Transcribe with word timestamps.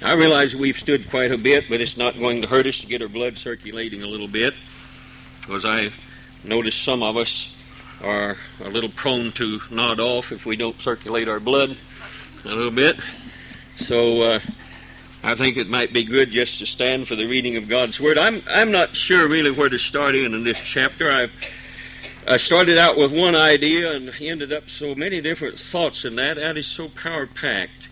I 0.00 0.14
realize 0.14 0.54
we've 0.54 0.78
stood 0.78 1.10
quite 1.10 1.32
a 1.32 1.38
bit, 1.38 1.64
but 1.68 1.80
it's 1.80 1.96
not 1.96 2.16
going 2.16 2.40
to 2.42 2.46
hurt 2.46 2.66
us 2.66 2.78
to 2.80 2.86
get 2.86 3.02
our 3.02 3.08
blood 3.08 3.36
circulating 3.36 4.04
a 4.04 4.06
little 4.06 4.28
bit, 4.28 4.54
because 5.40 5.64
I 5.64 5.90
notice 6.44 6.76
some 6.76 7.02
of 7.02 7.16
us 7.16 7.52
are 8.00 8.36
a 8.62 8.68
little 8.68 8.90
prone 8.90 9.32
to 9.32 9.60
nod 9.72 9.98
off 9.98 10.30
if 10.30 10.46
we 10.46 10.54
don't 10.54 10.80
circulate 10.80 11.28
our 11.28 11.40
blood 11.40 11.76
a 12.44 12.48
little 12.48 12.70
bit. 12.70 12.96
So 13.74 14.22
uh, 14.22 14.40
I 15.24 15.34
think 15.34 15.56
it 15.56 15.68
might 15.68 15.92
be 15.92 16.04
good 16.04 16.30
just 16.30 16.60
to 16.60 16.66
stand 16.66 17.08
for 17.08 17.16
the 17.16 17.26
reading 17.26 17.56
of 17.56 17.68
God's 17.68 18.00
Word. 18.00 18.18
I'm, 18.18 18.40
I'm 18.48 18.70
not 18.70 18.94
sure 18.94 19.26
really 19.26 19.50
where 19.50 19.68
to 19.68 19.78
start 19.78 20.14
in 20.14 20.32
in 20.32 20.44
this 20.44 20.60
chapter. 20.64 21.10
I've 21.10 21.32
I 22.28 22.36
started 22.36 22.76
out 22.76 22.98
with 22.98 23.10
one 23.10 23.34
idea 23.34 23.92
and 23.92 24.12
ended 24.20 24.52
up 24.52 24.68
so 24.68 24.94
many 24.94 25.20
different 25.20 25.58
thoughts 25.58 26.04
in 26.04 26.14
that. 26.16 26.36
That 26.36 26.58
is 26.58 26.66
so 26.66 26.90
power 26.90 27.26
packed. 27.26 27.87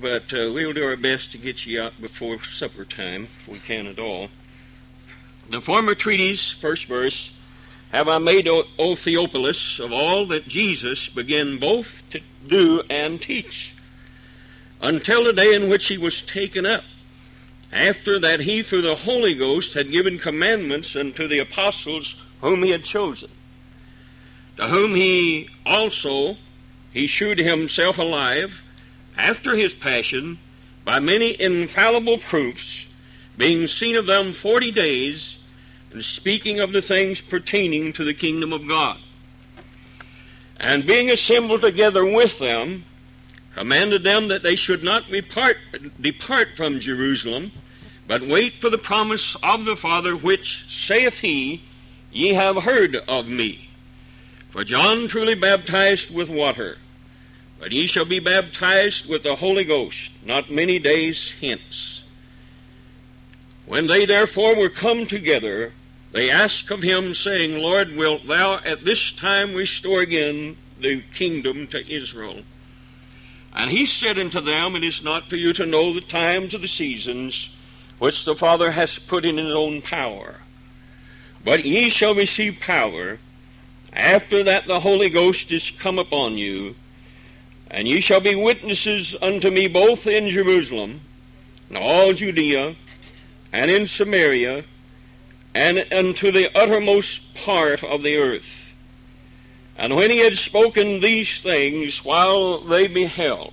But 0.00 0.32
uh, 0.32 0.52
we'll 0.52 0.72
do 0.72 0.84
our 0.84 0.96
best 0.96 1.32
to 1.32 1.38
get 1.38 1.66
you 1.66 1.82
out 1.82 2.00
before 2.00 2.42
supper 2.42 2.84
time, 2.84 3.24
if 3.24 3.48
we 3.48 3.58
can 3.58 3.86
at 3.86 3.98
all. 3.98 4.28
The 5.50 5.60
former 5.60 5.94
treatise, 5.94 6.50
first 6.50 6.86
verse, 6.86 7.32
have 7.90 8.08
I 8.08 8.18
made, 8.18 8.46
o, 8.48 8.94
Theophilus, 8.94 9.78
of 9.78 9.92
all 9.92 10.26
that 10.26 10.46
Jesus 10.46 11.08
began 11.08 11.58
both 11.58 12.02
to 12.10 12.20
do 12.46 12.82
and 12.90 13.20
teach, 13.20 13.74
until 14.80 15.24
the 15.24 15.32
day 15.32 15.54
in 15.54 15.68
which 15.68 15.86
he 15.86 15.98
was 15.98 16.22
taken 16.22 16.66
up, 16.66 16.84
after 17.72 18.18
that 18.18 18.40
he 18.40 18.62
through 18.62 18.82
the 18.82 18.94
Holy 18.94 19.34
Ghost 19.34 19.74
had 19.74 19.90
given 19.90 20.18
commandments 20.18 20.94
unto 20.94 21.26
the 21.26 21.38
apostles 21.38 22.14
whom 22.40 22.62
he 22.62 22.70
had 22.70 22.84
chosen 22.84 23.30
to 24.58 24.66
whom 24.66 24.94
he 24.94 25.48
also 25.64 26.36
he 26.92 27.06
shewed 27.06 27.38
himself 27.38 27.98
alive 27.98 28.62
after 29.18 29.56
his 29.56 29.74
passion 29.74 30.38
by 30.84 31.00
many 31.00 31.38
infallible 31.38 32.16
proofs, 32.18 32.86
being 33.36 33.66
seen 33.66 33.96
of 33.96 34.06
them 34.06 34.32
forty 34.32 34.70
days, 34.70 35.36
and 35.92 36.02
speaking 36.02 36.60
of 36.60 36.72
the 36.72 36.80
things 36.80 37.20
pertaining 37.20 37.92
to 37.92 38.04
the 38.04 38.14
kingdom 38.14 38.52
of 38.52 38.66
God. 38.66 38.98
And 40.58 40.86
being 40.86 41.10
assembled 41.10 41.60
together 41.60 42.04
with 42.04 42.38
them, 42.38 42.84
commanded 43.54 44.02
them 44.02 44.28
that 44.28 44.42
they 44.42 44.56
should 44.56 44.82
not 44.82 45.10
depart, 45.10 45.58
depart 46.00 46.56
from 46.56 46.80
Jerusalem, 46.80 47.52
but 48.06 48.22
wait 48.22 48.56
for 48.56 48.70
the 48.70 48.78
promise 48.78 49.36
of 49.42 49.64
the 49.64 49.76
Father, 49.76 50.16
which 50.16 50.64
saith 50.68 51.18
he, 51.18 51.62
Ye 52.12 52.32
have 52.32 52.62
heard 52.62 52.96
of 52.96 53.28
me. 53.28 53.68
For 54.50 54.64
John 54.64 55.08
truly 55.08 55.34
baptized 55.34 56.10
with 56.12 56.30
water, 56.30 56.78
but 57.58 57.72
ye 57.72 57.86
shall 57.86 58.04
be 58.04 58.20
baptized 58.20 59.08
with 59.08 59.22
the 59.22 59.36
Holy 59.36 59.64
Ghost 59.64 60.10
not 60.24 60.50
many 60.50 60.78
days 60.78 61.32
hence. 61.40 62.02
When 63.66 63.86
they 63.86 64.06
therefore 64.06 64.56
were 64.56 64.68
come 64.68 65.06
together, 65.06 65.72
they 66.12 66.30
asked 66.30 66.70
of 66.70 66.82
him, 66.82 67.14
saying, 67.14 67.58
Lord, 67.58 67.94
wilt 67.94 68.26
thou 68.26 68.60
at 68.64 68.84
this 68.84 69.12
time 69.12 69.54
restore 69.54 70.00
again 70.00 70.56
the 70.80 71.02
kingdom 71.14 71.66
to 71.68 71.86
Israel? 71.86 72.42
And 73.54 73.70
he 73.70 73.86
said 73.86 74.18
unto 74.18 74.40
them, 74.40 74.76
It 74.76 74.84
is 74.84 75.02
not 75.02 75.28
for 75.28 75.36
you 75.36 75.52
to 75.54 75.66
know 75.66 75.92
the 75.92 76.00
times 76.00 76.54
or 76.54 76.58
the 76.58 76.68
seasons 76.68 77.50
which 77.98 78.24
the 78.24 78.36
Father 78.36 78.70
has 78.70 78.98
put 78.98 79.24
in 79.24 79.36
his 79.36 79.52
own 79.52 79.82
power, 79.82 80.36
but 81.44 81.64
ye 81.64 81.88
shall 81.88 82.14
receive 82.14 82.60
power 82.60 83.18
after 83.92 84.44
that 84.44 84.66
the 84.66 84.80
Holy 84.80 85.10
Ghost 85.10 85.50
is 85.50 85.72
come 85.72 85.98
upon 85.98 86.38
you, 86.38 86.76
and 87.70 87.86
ye 87.86 88.00
shall 88.00 88.20
be 88.20 88.34
witnesses 88.34 89.14
unto 89.20 89.50
me 89.50 89.68
both 89.68 90.06
in 90.06 90.30
Jerusalem, 90.30 91.00
and 91.68 91.78
all 91.78 92.12
Judea, 92.12 92.74
and 93.52 93.70
in 93.70 93.86
Samaria, 93.86 94.64
and 95.54 95.86
unto 95.92 96.30
the 96.30 96.56
uttermost 96.56 97.34
part 97.34 97.82
of 97.82 98.02
the 98.02 98.16
earth. 98.16 98.74
And 99.76 99.94
when 99.94 100.10
he 100.10 100.18
had 100.18 100.36
spoken 100.36 101.00
these 101.00 101.40
things 101.40 102.04
while 102.04 102.60
they 102.60 102.86
beheld, 102.86 103.52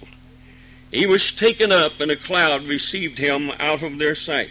he 0.91 1.05
was 1.05 1.31
taken 1.31 1.71
up, 1.71 1.99
and 1.99 2.09
a 2.09 2.15
cloud 2.15 2.63
received 2.63 3.17
him 3.17 3.51
out 3.59 3.83
of 3.83 3.97
their 3.97 4.15
sight. 4.15 4.49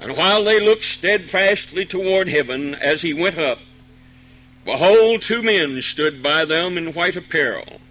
And 0.00 0.16
while 0.16 0.42
they 0.42 0.58
looked 0.58 0.84
steadfastly 0.84 1.84
toward 1.84 2.28
heaven 2.28 2.74
as 2.74 3.02
he 3.02 3.12
went 3.12 3.38
up, 3.38 3.58
Behold, 4.64 5.22
two 5.22 5.42
men 5.42 5.82
stood 5.82 6.22
by 6.22 6.44
them 6.44 6.78
in 6.78 6.94
white 6.94 7.14
apparel, 7.14 7.81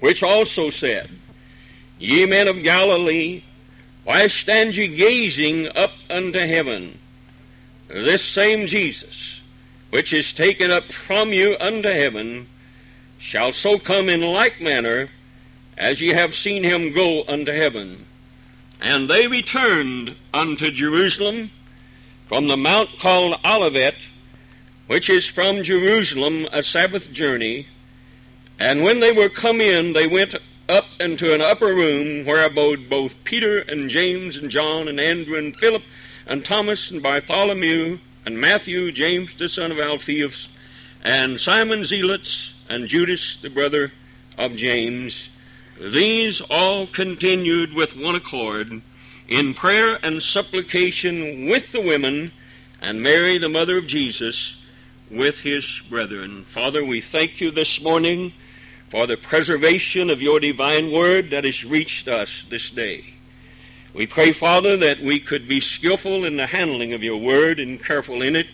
which 0.00 0.22
also 0.22 0.70
said, 0.70 1.10
Ye 1.98 2.26
men 2.26 2.48
of 2.48 2.62
Galilee, 2.62 3.42
why 4.04 4.26
stand 4.26 4.76
ye 4.76 4.88
gazing 4.88 5.68
up 5.76 5.92
unto 6.08 6.38
heaven? 6.38 6.98
This 7.88 8.22
same 8.22 8.66
Jesus, 8.66 9.40
which 9.90 10.12
is 10.12 10.32
taken 10.32 10.70
up 10.70 10.84
from 10.84 11.32
you 11.32 11.56
unto 11.60 11.88
heaven, 11.88 12.46
shall 13.18 13.52
so 13.52 13.78
come 13.78 14.08
in 14.08 14.20
like 14.20 14.60
manner 14.60 15.08
as 15.76 16.00
ye 16.00 16.08
have 16.08 16.34
seen 16.34 16.62
him 16.62 16.92
go 16.92 17.24
unto 17.26 17.52
heaven. 17.52 18.04
And 18.80 19.08
they 19.08 19.26
returned 19.26 20.14
unto 20.32 20.70
Jerusalem 20.70 21.50
from 22.28 22.48
the 22.48 22.56
mount 22.56 22.98
called 22.98 23.40
Olivet, 23.44 23.96
which 24.86 25.08
is 25.10 25.26
from 25.26 25.62
Jerusalem 25.62 26.46
a 26.52 26.62
Sabbath 26.62 27.12
journey. 27.12 27.66
And 28.58 28.82
when 28.82 28.98
they 29.00 29.12
were 29.12 29.28
come 29.28 29.60
in, 29.60 29.92
they 29.92 30.08
went 30.08 30.34
up 30.68 30.86
into 30.98 31.32
an 31.32 31.40
upper 31.40 31.74
room 31.74 32.26
where 32.26 32.44
abode 32.44 32.90
both 32.90 33.22
Peter 33.24 33.60
and 33.60 33.88
James 33.88 34.36
and 34.36 34.50
John 34.50 34.88
and 34.88 34.98
Andrew 34.98 35.38
and 35.38 35.56
Philip 35.56 35.84
and 36.26 36.44
Thomas 36.44 36.90
and 36.90 37.02
Bartholomew 37.02 37.98
and 38.26 38.40
Matthew, 38.40 38.90
James 38.92 39.34
the 39.36 39.48
son 39.48 39.70
of 39.70 39.78
Alphaeus, 39.78 40.48
and 41.04 41.38
Simon 41.38 41.80
Zelotes 41.80 42.52
and 42.68 42.88
Judas 42.88 43.38
the 43.40 43.48
brother 43.48 43.92
of 44.36 44.56
James. 44.56 45.30
These 45.80 46.40
all 46.50 46.88
continued 46.88 47.72
with 47.72 47.96
one 47.96 48.16
accord 48.16 48.82
in 49.28 49.54
prayer 49.54 49.98
and 50.02 50.20
supplication 50.20 51.48
with 51.48 51.70
the 51.70 51.80
women 51.80 52.32
and 52.82 53.00
Mary 53.00 53.38
the 53.38 53.48
mother 53.48 53.78
of 53.78 53.86
Jesus 53.86 54.56
with 55.10 55.40
his 55.40 55.80
brethren. 55.88 56.42
Father, 56.42 56.84
we 56.84 57.00
thank 57.00 57.40
you 57.40 57.50
this 57.50 57.80
morning 57.80 58.32
for 58.90 59.06
the 59.06 59.16
preservation 59.16 60.10
of 60.10 60.22
your 60.22 60.40
divine 60.40 60.90
word 60.90 61.30
that 61.30 61.44
has 61.44 61.64
reached 61.64 62.08
us 62.08 62.44
this 62.48 62.70
day. 62.70 63.04
We 63.94 64.06
pray, 64.06 64.32
Father, 64.32 64.76
that 64.76 65.00
we 65.00 65.18
could 65.18 65.48
be 65.48 65.60
skillful 65.60 66.24
in 66.24 66.36
the 66.36 66.46
handling 66.46 66.92
of 66.92 67.02
your 67.02 67.18
word 67.18 67.58
and 67.58 67.82
careful 67.82 68.22
in 68.22 68.36
it 68.36 68.46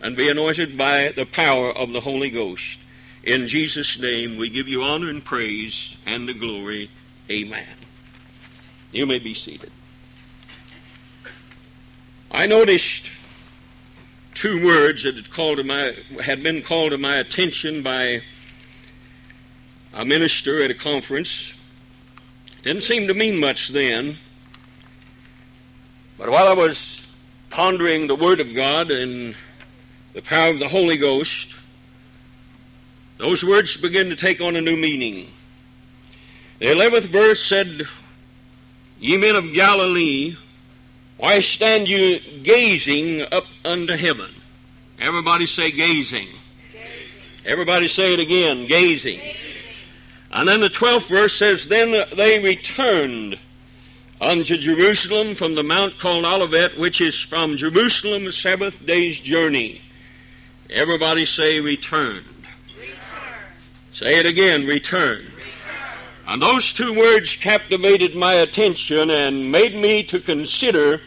and 0.00 0.16
be 0.16 0.28
anointed 0.28 0.76
by 0.76 1.12
the 1.14 1.26
power 1.26 1.70
of 1.72 1.92
the 1.92 2.00
Holy 2.00 2.30
Ghost. 2.30 2.78
In 3.24 3.46
Jesus' 3.46 3.98
name, 3.98 4.36
we 4.36 4.48
give 4.48 4.68
you 4.68 4.82
honor 4.82 5.10
and 5.10 5.24
praise 5.24 5.96
and 6.06 6.28
the 6.28 6.34
glory. 6.34 6.90
Amen. 7.30 7.66
You 8.92 9.06
may 9.06 9.18
be 9.18 9.34
seated. 9.34 9.72
I 12.30 12.46
noticed 12.46 13.10
two 14.34 14.64
words 14.64 15.02
that 15.04 15.16
had, 15.16 15.30
called 15.30 15.58
to 15.58 15.64
my, 15.64 15.96
had 16.22 16.42
been 16.42 16.62
called 16.62 16.92
to 16.92 16.98
my 16.98 17.16
attention 17.16 17.82
by 17.82 18.22
a 19.96 20.04
minister 20.04 20.62
at 20.62 20.70
a 20.70 20.74
conference. 20.74 21.54
Didn't 22.62 22.82
seem 22.82 23.08
to 23.08 23.14
mean 23.14 23.40
much 23.40 23.68
then. 23.68 24.16
But 26.18 26.28
while 26.28 26.46
I 26.48 26.52
was 26.52 27.06
pondering 27.48 28.06
the 28.06 28.14
Word 28.14 28.40
of 28.40 28.54
God 28.54 28.90
and 28.90 29.34
the 30.12 30.20
power 30.20 30.50
of 30.50 30.58
the 30.58 30.68
Holy 30.68 30.98
Ghost, 30.98 31.54
those 33.16 33.42
words 33.42 33.78
began 33.78 34.10
to 34.10 34.16
take 34.16 34.42
on 34.42 34.54
a 34.56 34.60
new 34.60 34.76
meaning. 34.76 35.30
The 36.58 36.66
11th 36.66 37.04
verse 37.04 37.42
said, 37.42 37.86
Ye 39.00 39.16
men 39.16 39.34
of 39.34 39.54
Galilee, 39.54 40.36
why 41.16 41.40
stand 41.40 41.88
you 41.88 42.20
gazing 42.42 43.22
up 43.32 43.46
unto 43.64 43.96
heaven? 43.96 44.34
Everybody 44.98 45.46
say 45.46 45.70
gazing. 45.70 46.28
gazing. 46.72 46.86
Everybody 47.46 47.88
say 47.88 48.12
it 48.12 48.20
again, 48.20 48.66
gazing. 48.66 49.18
gazing. 49.18 49.45
And 50.32 50.48
then 50.48 50.60
the 50.60 50.68
12th 50.68 51.08
verse 51.08 51.36
says, 51.36 51.68
Then 51.68 52.04
they 52.16 52.38
returned 52.38 53.38
unto 54.20 54.56
Jerusalem 54.56 55.34
from 55.34 55.54
the 55.54 55.62
mount 55.62 55.98
called 55.98 56.24
Olivet, 56.24 56.78
which 56.78 57.00
is 57.00 57.20
from 57.20 57.56
Jerusalem 57.56 58.26
a 58.26 58.32
Sabbath 58.32 58.84
day's 58.84 59.20
journey. 59.20 59.80
Everybody 60.70 61.26
say 61.26 61.60
returned. 61.60 62.24
Return. 62.78 62.96
Say 63.92 64.18
it 64.18 64.26
again, 64.26 64.66
returned. 64.66 65.30
And 66.26 66.42
those 66.42 66.72
two 66.72 66.92
words 66.92 67.36
captivated 67.36 68.16
my 68.16 68.34
attention 68.34 69.10
and 69.10 69.52
made 69.52 69.76
me 69.76 70.02
to 70.04 70.18
consider 70.18 71.00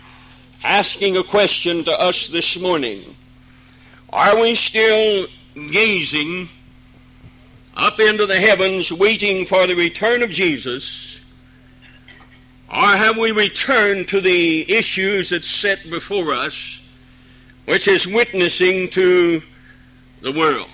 asking 0.64 1.18
a 1.18 1.24
question 1.24 1.84
to 1.84 2.00
us 2.00 2.30
this 2.30 2.58
morning. 2.58 3.16
Are 4.12 4.40
we 4.40 4.56
still 4.56 5.28
gazing 5.72 6.48
up 7.80 8.00
into 8.02 8.26
the 8.26 8.40
heavens, 8.40 8.92
waiting 8.92 9.46
for 9.46 9.66
the 9.66 9.74
return 9.74 10.22
of 10.22 10.30
Jesus? 10.30 11.22
Or 12.70 12.88
have 12.88 13.18
we 13.18 13.32
returned 13.32 14.10
to 14.10 14.20
the 14.20 14.70
issues 14.70 15.30
that's 15.30 15.48
set 15.48 15.90
before 15.90 16.34
us, 16.34 16.82
which 17.66 17.88
is 17.88 18.06
witnessing 18.06 18.90
to 18.90 19.42
the 20.22 20.32
world? 20.32 20.70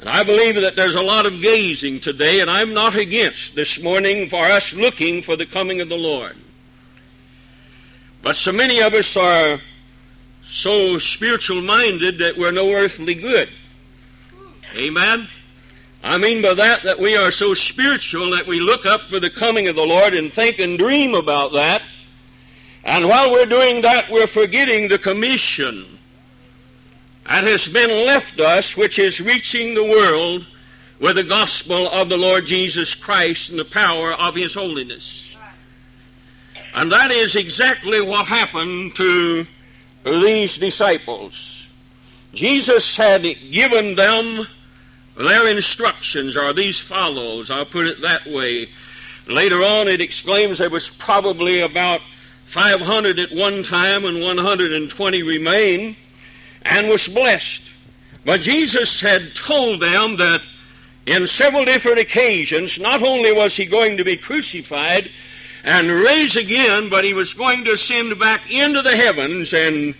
And 0.00 0.08
I 0.08 0.22
believe 0.22 0.54
that 0.54 0.76
there's 0.76 0.94
a 0.94 1.02
lot 1.02 1.26
of 1.26 1.42
gazing 1.42 2.00
today, 2.00 2.40
and 2.40 2.50
I'm 2.50 2.72
not 2.72 2.96
against 2.96 3.54
this 3.54 3.82
morning 3.82 4.30
for 4.30 4.42
us 4.42 4.72
looking 4.72 5.20
for 5.20 5.36
the 5.36 5.44
coming 5.44 5.82
of 5.82 5.90
the 5.90 5.98
Lord. 5.98 6.36
But 8.22 8.34
so 8.34 8.50
many 8.50 8.80
of 8.80 8.94
us 8.94 9.14
are 9.14 9.60
so 10.48 10.96
spiritual 10.96 11.60
minded 11.60 12.18
that 12.18 12.38
we're 12.38 12.50
no 12.50 12.72
earthly 12.72 13.14
good. 13.14 13.50
Amen? 14.74 15.28
I 16.02 16.16
mean 16.18 16.40
by 16.42 16.54
that 16.54 16.82
that 16.84 16.98
we 16.98 17.16
are 17.16 17.30
so 17.30 17.52
spiritual 17.52 18.30
that 18.30 18.46
we 18.46 18.60
look 18.60 18.86
up 18.86 19.10
for 19.10 19.20
the 19.20 19.30
coming 19.30 19.68
of 19.68 19.76
the 19.76 19.86
Lord 19.86 20.14
and 20.14 20.32
think 20.32 20.58
and 20.58 20.78
dream 20.78 21.14
about 21.14 21.52
that. 21.52 21.82
And 22.84 23.06
while 23.06 23.30
we're 23.30 23.46
doing 23.46 23.82
that, 23.82 24.10
we're 24.10 24.26
forgetting 24.26 24.88
the 24.88 24.98
commission 24.98 25.98
that 27.26 27.44
has 27.44 27.68
been 27.68 27.90
left 28.06 28.40
us, 28.40 28.76
which 28.76 28.98
is 28.98 29.20
reaching 29.20 29.74
the 29.74 29.84
world 29.84 30.46
with 30.98 31.16
the 31.16 31.24
gospel 31.24 31.88
of 31.90 32.08
the 32.08 32.16
Lord 32.16 32.46
Jesus 32.46 32.94
Christ 32.94 33.50
and 33.50 33.58
the 33.58 33.64
power 33.64 34.14
of 34.14 34.34
His 34.34 34.54
holiness. 34.54 35.36
And 36.74 36.90
that 36.92 37.10
is 37.10 37.36
exactly 37.36 38.00
what 38.00 38.26
happened 38.26 38.94
to 38.96 39.46
these 40.04 40.56
disciples. 40.56 41.68
Jesus 42.32 42.96
had 42.96 43.22
given 43.50 43.94
them 43.94 44.46
their 45.26 45.48
instructions 45.48 46.36
are 46.36 46.52
these 46.52 46.78
follows. 46.78 47.50
I'll 47.50 47.66
put 47.66 47.86
it 47.86 48.00
that 48.02 48.26
way. 48.26 48.68
Later 49.26 49.62
on, 49.62 49.88
it 49.88 50.00
exclaims 50.00 50.58
there 50.58 50.70
was 50.70 50.90
probably 50.90 51.60
about 51.60 52.00
500 52.46 53.18
at 53.18 53.32
one 53.32 53.62
time 53.62 54.04
and 54.04 54.20
120 54.20 55.22
remain 55.22 55.96
and 56.62 56.88
was 56.88 57.08
blessed. 57.08 57.62
But 58.24 58.40
Jesus 58.40 59.00
had 59.00 59.34
told 59.34 59.80
them 59.80 60.16
that 60.16 60.42
in 61.06 61.26
several 61.26 61.64
different 61.64 61.98
occasions, 61.98 62.78
not 62.78 63.02
only 63.02 63.32
was 63.32 63.56
he 63.56 63.66
going 63.66 63.96
to 63.96 64.04
be 64.04 64.16
crucified 64.16 65.10
and 65.64 65.90
raised 65.90 66.36
again, 66.36 66.88
but 66.88 67.04
he 67.04 67.14
was 67.14 67.34
going 67.34 67.64
to 67.64 67.72
ascend 67.72 68.18
back 68.18 68.50
into 68.50 68.82
the 68.82 68.96
heavens 68.96 69.52
and 69.52 69.94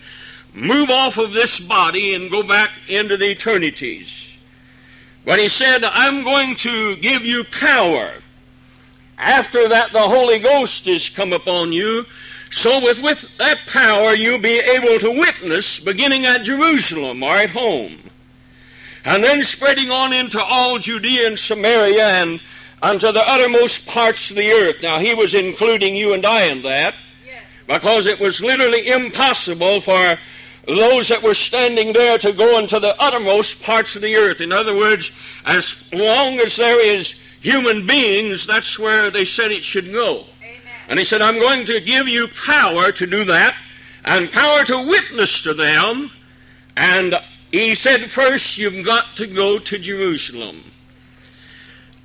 move 0.53 0.89
off 0.89 1.17
of 1.17 1.31
this 1.31 1.59
body 1.59 2.13
and 2.13 2.29
go 2.29 2.43
back 2.43 2.71
into 2.87 3.17
the 3.17 3.31
eternities. 3.31 4.30
But 5.25 5.39
he 5.39 5.47
said, 5.49 5.83
I'm 5.83 6.23
going 6.23 6.55
to 6.57 6.95
give 6.97 7.23
you 7.23 7.43
power. 7.43 8.13
After 9.17 9.67
that, 9.69 9.93
the 9.93 9.99
Holy 9.99 10.39
Ghost 10.39 10.87
is 10.87 11.09
come 11.09 11.31
upon 11.31 11.71
you. 11.71 12.05
So 12.49 12.81
with, 12.81 13.01
with 13.01 13.25
that 13.37 13.59
power, 13.67 14.13
you'll 14.13 14.39
be 14.39 14.59
able 14.59 14.99
to 14.99 15.11
witness 15.11 15.79
beginning 15.79 16.25
at 16.25 16.43
Jerusalem 16.43 17.23
or 17.23 17.35
at 17.35 17.51
home. 17.51 17.97
And 19.05 19.23
then 19.23 19.43
spreading 19.43 19.91
on 19.91 20.11
into 20.11 20.41
all 20.43 20.79
Judea 20.79 21.27
and 21.27 21.39
Samaria 21.39 22.05
and 22.05 22.41
unto 22.81 23.11
the 23.11 23.27
uttermost 23.27 23.87
parts 23.87 24.29
of 24.31 24.37
the 24.37 24.51
earth. 24.51 24.81
Now, 24.81 24.99
he 24.99 25.13
was 25.13 25.33
including 25.33 25.95
you 25.95 26.13
and 26.13 26.25
I 26.25 26.45
in 26.45 26.61
that 26.63 26.95
because 27.67 28.05
it 28.05 28.19
was 28.19 28.41
literally 28.41 28.89
impossible 28.89 29.81
for 29.81 30.17
those 30.67 31.07
that 31.07 31.23
were 31.23 31.35
standing 31.35 31.93
there 31.93 32.17
to 32.19 32.31
go 32.31 32.59
into 32.59 32.79
the 32.79 32.95
uttermost 33.01 33.61
parts 33.61 33.95
of 33.95 34.01
the 34.01 34.15
earth. 34.15 34.41
In 34.41 34.51
other 34.51 34.75
words, 34.75 35.11
as 35.45 35.91
long 35.91 36.39
as 36.39 36.55
there 36.55 36.79
is 36.85 37.15
human 37.41 37.87
beings, 37.87 38.45
that's 38.45 38.77
where 38.77 39.09
they 39.09 39.25
said 39.25 39.51
it 39.51 39.63
should 39.63 39.91
go. 39.91 40.25
Amen. 40.41 40.61
And 40.87 40.99
he 40.99 41.05
said, 41.05 41.21
I'm 41.21 41.39
going 41.39 41.65
to 41.65 41.81
give 41.81 42.07
you 42.07 42.27
power 42.45 42.91
to 42.91 43.07
do 43.07 43.23
that 43.25 43.55
and 44.05 44.31
power 44.31 44.63
to 44.65 44.87
witness 44.87 45.41
to 45.43 45.53
them. 45.53 46.11
And 46.77 47.15
he 47.51 47.75
said, 47.75 48.09
first, 48.09 48.57
you've 48.57 48.85
got 48.85 49.15
to 49.17 49.27
go 49.27 49.59
to 49.59 49.77
Jerusalem. 49.77 50.63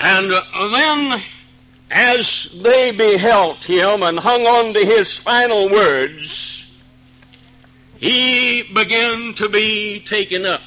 And 0.00 0.30
then, 0.30 1.22
as 1.90 2.50
they 2.62 2.90
beheld 2.90 3.64
him 3.64 4.02
and 4.02 4.18
hung 4.18 4.46
on 4.46 4.74
to 4.74 4.84
his 4.84 5.16
final 5.16 5.70
words, 5.70 6.65
he 7.98 8.62
began 8.62 9.34
to 9.34 9.48
be 9.48 10.00
taken 10.00 10.44
up. 10.44 10.62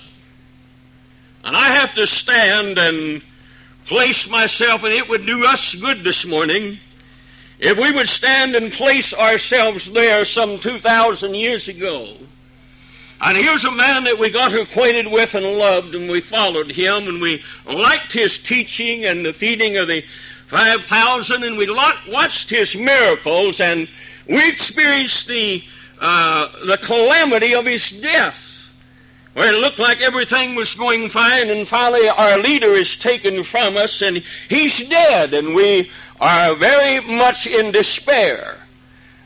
And 1.44 1.56
I 1.56 1.70
have 1.70 1.94
to 1.96 2.06
stand 2.06 2.78
and 2.78 3.22
place 3.86 4.30
myself, 4.30 4.84
and 4.84 4.94
it 4.94 5.08
would 5.08 5.26
do 5.26 5.46
us 5.46 5.74
good 5.76 6.04
this 6.04 6.26
morning 6.26 6.80
if 7.60 7.78
we 7.78 7.92
would 7.92 8.08
stand 8.08 8.56
and 8.56 8.72
place 8.72 9.14
ourselves 9.14 9.92
there 9.92 10.24
some 10.26 10.60
2,000 10.60 11.34
years 11.34 11.68
ago. 11.68 12.14
And 13.22 13.38
here's 13.38 13.66
a 13.66 13.72
man 13.72 14.06
that 14.06 14.18
we 14.18 14.30
got 14.30 14.54
acquainted 14.54 15.12
with 15.12 15.36
and 15.36 15.46
loved, 15.46 15.94
and 15.94 16.10
we 16.10 16.22
followed 16.22 16.72
him, 16.72 17.08
and 17.08 17.22
we 17.22 17.44
liked 17.66 18.14
his 18.14 18.38
teaching 18.38 19.06
and 19.06 19.26
the 19.26 19.34
feeding 19.34 19.76
of 19.76 19.90
the 19.90 20.06
5,000, 20.48 21.44
and 21.44 21.58
we 21.58 21.70
watched 22.10 22.50
his 22.50 22.78
miracles, 22.78 23.60
and 23.60 23.90
we 24.28 24.48
experienced 24.48 25.28
the 25.28 25.64
uh, 26.00 26.48
the 26.66 26.78
calamity 26.78 27.54
of 27.54 27.66
his 27.66 27.92
death, 27.92 28.70
where 29.34 29.54
it 29.54 29.60
looked 29.60 29.80
like 29.80 30.02
everything 30.02 30.56
was 30.56 30.74
going 30.76 31.10
fine, 31.10 31.50
and 31.50 31.68
finally 31.68 32.08
our 32.10 32.38
leader 32.38 32.72
is 32.72 32.96
taken 32.96 33.44
from 33.44 33.78
us, 33.78 34.02
and 34.02 34.24
he's 34.50 34.88
dead, 34.88 35.34
and 35.34 35.54
we 35.54 35.92
are 36.22 36.56
very 36.56 37.00
much 37.00 37.48
in 37.48 37.72
despair. 37.72 38.58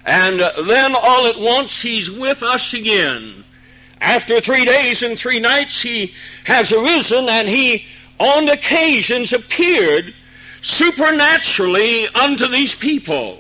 And 0.06 0.40
then 0.40 0.96
all 0.96 1.28
at 1.28 1.40
once 1.40 1.82
he's 1.82 2.12
with 2.12 2.44
us 2.44 2.74
again. 2.74 3.44
After 4.02 4.42
three 4.42 4.66
days 4.66 5.02
and 5.02 5.18
three 5.18 5.40
nights, 5.40 5.82
he 5.82 6.14
has 6.46 6.72
arisen 6.74 7.30
and 7.30 7.48
he 7.48 7.86
on 8.20 8.50
occasions 8.50 9.32
appeared 9.32 10.14
supernaturally 10.62 12.08
unto 12.10 12.48
these 12.48 12.76
people. 12.76 13.40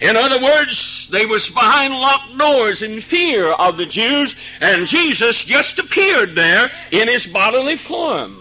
In 0.00 0.16
other 0.16 0.40
words, 0.40 1.08
they 1.10 1.26
was 1.26 1.50
behind 1.50 1.92
locked 1.92 2.38
doors 2.38 2.82
in 2.82 3.00
fear 3.00 3.50
of 3.52 3.76
the 3.76 3.86
Jews, 3.86 4.34
and 4.60 4.86
Jesus 4.86 5.44
just 5.44 5.78
appeared 5.78 6.34
there 6.34 6.70
in 6.92 7.08
his 7.08 7.26
bodily 7.26 7.76
form. 7.76 8.36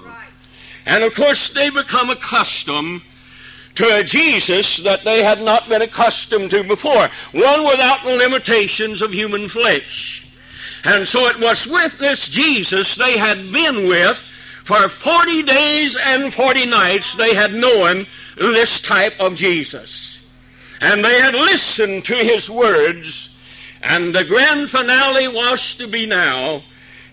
And 0.86 1.04
of 1.04 1.15
course, 1.15 1.50
they 1.50 1.69
become 1.69 2.12
accustomed 2.12 3.01
to 3.75 3.98
a 3.98 4.04
Jesus 4.04 4.77
that 4.77 5.04
they 5.04 5.24
had 5.24 5.42
not 5.42 5.68
been 5.68 5.81
accustomed 5.81 6.52
to 6.52 6.64
before, 6.64 7.09
one 7.31 7.64
without 7.64 8.04
the 8.04 8.16
limitations 8.16 9.02
of 9.02 9.11
human 9.11 9.47
flesh. 9.47 10.28
And 10.83 11.07
so 11.07 11.28
it 11.28 11.40
was 11.40 11.66
with 11.66 11.97
this 11.97 12.30
Jesus 12.30 12.95
they 12.95 13.18
had 13.18 13.52
been 13.52 13.87
with 13.87 14.21
for 14.64 14.90
40 14.90 15.44
days 15.44 15.97
and 15.97 16.31
40 16.31 16.66
nights, 16.66 17.16
they 17.16 17.33
had 17.33 17.54
known 17.54 18.06
this 18.35 18.80
type 18.80 19.14
of 19.19 19.35
Jesus 19.35 20.17
and 20.81 21.04
they 21.04 21.19
had 21.19 21.34
listened 21.34 22.06
to 22.06 22.16
his 22.16 22.50
words, 22.50 23.30
and 23.81 24.14
the 24.14 24.26
grand 24.26 24.69
finale 24.69 25.28
was 25.28 25.76
to 25.76 25.88
be 25.88 26.06
now. 26.06 26.64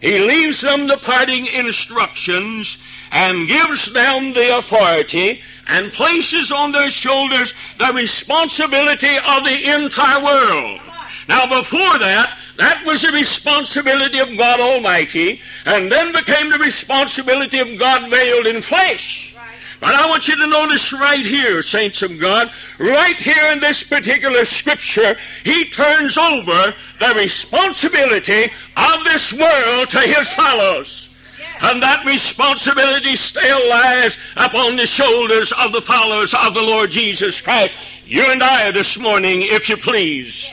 He 0.00 0.18
leaves 0.18 0.60
them 0.60 0.86
the 0.86 0.98
parting 0.98 1.46
instructions 1.46 2.76
and 3.10 3.48
gives 3.48 3.92
them 3.92 4.32
the 4.32 4.58
authority 4.58 5.40
and 5.66 5.92
places 5.92 6.52
on 6.52 6.72
their 6.72 6.90
shoulders 6.90 7.54
the 7.78 7.92
responsibility 7.94 9.16
of 9.16 9.44
the 9.44 9.74
entire 9.74 10.22
world. 10.22 10.80
Now, 11.28 11.46
before 11.46 11.98
that, 11.98 12.38
that 12.58 12.84
was 12.84 13.02
the 13.02 13.12
responsibility 13.12 14.18
of 14.18 14.36
God 14.36 14.60
Almighty, 14.60 15.40
and 15.64 15.90
then 15.90 16.12
became 16.12 16.50
the 16.50 16.58
responsibility 16.58 17.58
of 17.58 17.78
God 17.78 18.10
veiled 18.10 18.46
in 18.46 18.60
flesh. 18.60 19.33
But 19.84 19.96
I 19.96 20.08
want 20.08 20.28
you 20.28 20.36
to 20.36 20.46
notice 20.46 20.94
right 20.94 21.26
here, 21.26 21.60
saints 21.60 22.00
of 22.00 22.18
God, 22.18 22.50
right 22.78 23.16
here 23.16 23.52
in 23.52 23.60
this 23.60 23.84
particular 23.84 24.46
scripture, 24.46 25.14
he 25.44 25.66
turns 25.66 26.16
over 26.16 26.74
the 27.00 27.12
responsibility 27.14 28.50
of 28.78 29.04
this 29.04 29.30
world 29.30 29.90
to 29.90 30.00
his 30.00 30.32
fellows. 30.32 31.10
And 31.60 31.82
that 31.82 32.02
responsibility 32.06 33.14
still 33.14 33.68
lies 33.68 34.16
upon 34.38 34.76
the 34.76 34.86
shoulders 34.86 35.52
of 35.52 35.74
the 35.74 35.82
followers 35.82 36.32
of 36.32 36.54
the 36.54 36.62
Lord 36.62 36.90
Jesus 36.90 37.42
Christ. 37.42 37.74
You 38.06 38.24
and 38.32 38.42
I 38.42 38.70
this 38.70 38.98
morning, 38.98 39.42
if 39.42 39.68
you 39.68 39.76
please. 39.76 40.50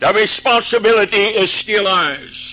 The 0.00 0.12
responsibility 0.12 1.22
is 1.22 1.52
still 1.52 1.86
ours. 1.86 2.51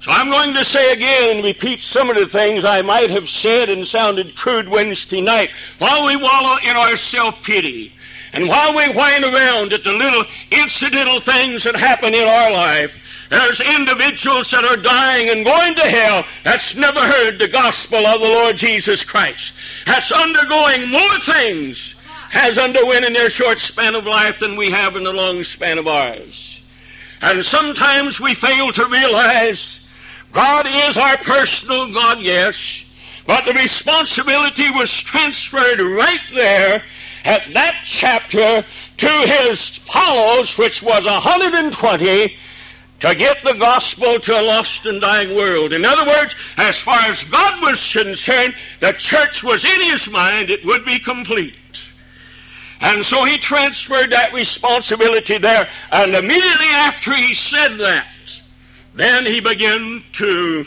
So 0.00 0.12
I'm 0.12 0.30
going 0.30 0.54
to 0.54 0.64
say 0.64 0.92
again, 0.92 1.36
and 1.36 1.44
repeat 1.44 1.80
some 1.80 2.08
of 2.08 2.16
the 2.16 2.26
things 2.26 2.64
I 2.64 2.82
might 2.82 3.10
have 3.10 3.28
said 3.28 3.68
and 3.68 3.86
sounded 3.86 4.36
crude 4.36 4.68
Wednesday 4.68 5.20
night. 5.20 5.50
While 5.78 6.06
we 6.06 6.14
wallow 6.14 6.56
in 6.62 6.76
our 6.76 6.96
self-pity, 6.96 7.92
and 8.32 8.46
while 8.46 8.74
we 8.76 8.88
whine 8.92 9.24
around 9.24 9.72
at 9.72 9.82
the 9.82 9.92
little 9.92 10.24
incidental 10.52 11.20
things 11.20 11.64
that 11.64 11.74
happen 11.74 12.14
in 12.14 12.28
our 12.28 12.52
life, 12.52 12.96
there's 13.28 13.60
individuals 13.60 14.50
that 14.52 14.64
are 14.64 14.76
dying 14.76 15.30
and 15.30 15.44
going 15.44 15.74
to 15.74 15.82
hell 15.82 16.24
that's 16.44 16.76
never 16.76 17.00
heard 17.00 17.38
the 17.38 17.48
gospel 17.48 18.06
of 18.06 18.20
the 18.20 18.26
Lord 18.26 18.56
Jesus 18.56 19.02
Christ. 19.02 19.52
That's 19.84 20.12
undergoing 20.12 20.88
more 20.88 21.18
things 21.20 21.96
has 22.30 22.58
underwent 22.58 23.04
in 23.04 23.12
their 23.14 23.30
short 23.30 23.58
span 23.58 23.94
of 23.94 24.06
life 24.06 24.38
than 24.38 24.54
we 24.54 24.70
have 24.70 24.96
in 24.96 25.04
the 25.04 25.12
long 25.12 25.42
span 25.42 25.78
of 25.78 25.86
ours. 25.86 26.62
And 27.20 27.44
sometimes 27.44 28.20
we 28.20 28.34
fail 28.34 28.70
to 28.72 28.86
realize 28.86 29.80
God 30.32 30.66
is 30.68 30.96
our 30.96 31.16
personal 31.18 31.92
God, 31.92 32.20
yes, 32.20 32.84
but 33.26 33.46
the 33.46 33.54
responsibility 33.54 34.70
was 34.70 34.90
transferred 34.90 35.80
right 35.80 36.20
there 36.34 36.82
at 37.24 37.52
that 37.54 37.82
chapter 37.84 38.64
to 38.96 39.06
his 39.06 39.78
followers, 39.78 40.56
which 40.56 40.82
was 40.82 41.04
120, 41.04 42.36
to 43.00 43.14
get 43.14 43.44
the 43.44 43.54
gospel 43.54 44.18
to 44.18 44.40
a 44.40 44.42
lost 44.42 44.86
and 44.86 45.00
dying 45.00 45.36
world. 45.36 45.72
In 45.72 45.84
other 45.84 46.06
words, 46.06 46.34
as 46.56 46.78
far 46.78 46.98
as 47.00 47.22
God 47.24 47.60
was 47.62 47.92
concerned, 47.92 48.54
the 48.80 48.92
church 48.92 49.42
was 49.42 49.64
in 49.64 49.80
his 49.82 50.10
mind, 50.10 50.50
it 50.50 50.64
would 50.64 50.84
be 50.84 50.98
complete. 50.98 51.54
And 52.80 53.04
so 53.04 53.24
he 53.24 53.38
transferred 53.38 54.10
that 54.10 54.32
responsibility 54.32 55.38
there. 55.38 55.68
And 55.90 56.14
immediately 56.14 56.66
after 56.66 57.14
he 57.14 57.34
said 57.34 57.76
that, 57.78 58.08
then 58.98 59.24
he 59.24 59.40
began 59.40 60.02
to, 60.12 60.66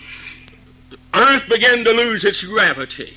earth 1.14 1.48
began 1.50 1.84
to 1.84 1.92
lose 1.92 2.24
its 2.24 2.44
gravity. 2.44 3.14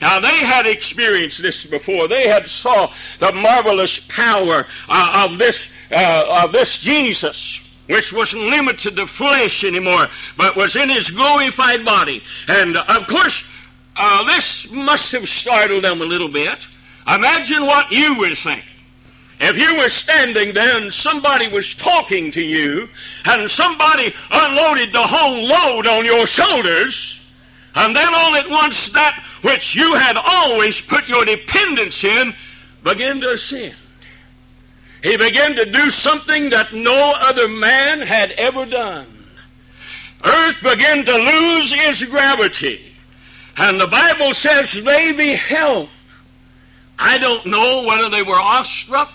Now 0.00 0.20
they 0.20 0.38
had 0.38 0.66
experienced 0.66 1.42
this 1.42 1.66
before. 1.66 2.08
They 2.08 2.28
had 2.28 2.48
saw 2.48 2.92
the 3.18 3.32
marvelous 3.32 4.00
power 4.00 4.66
uh, 4.88 5.26
of 5.28 5.38
this 5.38 5.68
uh, 5.90 6.42
of 6.44 6.52
this 6.52 6.78
Jesus 6.78 7.60
which 7.90 8.12
wasn't 8.12 8.42
limited 8.44 8.94
to 8.94 9.06
flesh 9.06 9.64
anymore, 9.64 10.06
but 10.36 10.54
was 10.54 10.76
in 10.76 10.88
his 10.88 11.10
glorified 11.10 11.84
body. 11.84 12.22
And 12.46 12.76
uh, 12.76 12.84
of 12.88 13.08
course, 13.08 13.42
uh, 13.96 14.24
this 14.24 14.70
must 14.70 15.10
have 15.12 15.28
startled 15.28 15.82
them 15.82 16.00
a 16.00 16.04
little 16.04 16.28
bit. 16.28 16.68
Imagine 17.12 17.66
what 17.66 17.90
you 17.90 18.16
would 18.18 18.38
think. 18.38 18.62
If 19.40 19.56
you 19.56 19.76
were 19.76 19.88
standing 19.88 20.52
there 20.52 20.78
and 20.80 20.92
somebody 20.92 21.48
was 21.48 21.74
talking 21.74 22.30
to 22.32 22.42
you, 22.42 22.88
and 23.24 23.50
somebody 23.50 24.14
unloaded 24.30 24.92
the 24.92 25.02
whole 25.02 25.46
load 25.46 25.86
on 25.86 26.04
your 26.04 26.26
shoulders, 26.26 27.20
and 27.74 27.96
then 27.96 28.12
all 28.12 28.34
at 28.36 28.50
once 28.50 28.90
that 28.90 29.24
which 29.42 29.74
you 29.74 29.94
had 29.94 30.18
always 30.18 30.80
put 30.82 31.08
your 31.08 31.24
dependence 31.24 32.04
in 32.04 32.34
began 32.84 33.20
to 33.20 33.30
ascend. 33.30 33.74
He 35.02 35.16
began 35.16 35.54
to 35.56 35.64
do 35.64 35.88
something 35.88 36.50
that 36.50 36.74
no 36.74 37.14
other 37.16 37.48
man 37.48 38.02
had 38.02 38.32
ever 38.32 38.66
done. 38.66 39.06
Earth 40.22 40.58
began 40.62 41.04
to 41.06 41.14
lose 41.14 41.72
its 41.74 42.04
gravity. 42.04 42.94
And 43.56 43.80
the 43.80 43.86
Bible 43.86 44.34
says 44.34 44.72
they 44.72 45.12
beheld. 45.12 45.88
I 47.00 47.16
don't 47.16 47.46
know 47.46 47.82
whether 47.86 48.10
they 48.10 48.22
were 48.22 48.38
awestruck. 48.38 49.10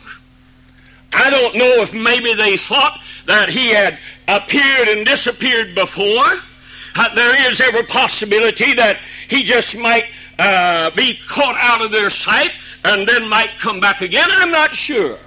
I 1.13 1.29
don't 1.29 1.55
know 1.55 1.81
if 1.81 1.93
maybe 1.93 2.33
they 2.33 2.57
thought 2.57 2.99
that 3.27 3.47
he 3.49 3.69
had 3.69 3.99
appeared 4.27 4.87
and 4.89 5.05
disappeared 5.05 5.75
before. 5.75 6.25
There 7.13 7.51
is 7.51 7.61
every 7.61 7.83
possibility 7.83 8.73
that 8.73 8.99
he 9.29 9.43
just 9.43 9.77
might 9.77 10.05
uh, 10.39 10.89
be 10.91 11.19
caught 11.27 11.55
out 11.59 11.81
of 11.81 11.91
their 11.91 12.09
sight 12.09 12.51
and 12.83 13.07
then 13.07 13.29
might 13.29 13.57
come 13.59 13.79
back 13.79 14.01
again. 14.01 14.27
I'm 14.31 14.51
not 14.51 14.75
sure. 14.75 15.17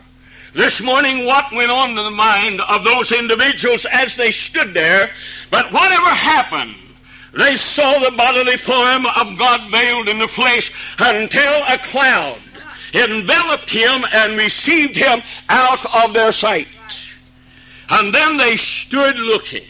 This 0.52 0.80
morning, 0.80 1.26
what 1.26 1.52
went 1.52 1.70
on 1.70 1.90
in 1.90 1.96
the 1.96 2.10
mind 2.10 2.60
of 2.62 2.82
those 2.82 3.12
individuals 3.12 3.86
as 3.90 4.16
they 4.16 4.32
stood 4.32 4.74
there, 4.74 5.10
but 5.50 5.70
whatever 5.72 6.08
happened, 6.08 6.74
they 7.32 7.54
saw 7.56 7.98
the 7.98 8.16
bodily 8.16 8.56
form 8.56 9.06
of 9.06 9.38
God 9.38 9.70
veiled 9.70 10.08
in 10.08 10.18
the 10.18 10.26
flesh 10.26 10.72
until 10.98 11.62
a 11.68 11.78
cloud 11.78 12.38
enveloped 12.95 13.71
him 13.71 14.04
and 14.12 14.37
received 14.37 14.97
him 14.97 15.23
out 15.49 15.85
of 16.04 16.14
their 16.14 16.33
sight. 16.33 16.68
And 17.90 18.14
then 18.14 18.37
they 18.37 18.57
stood 18.57 19.16
looking. 19.16 19.66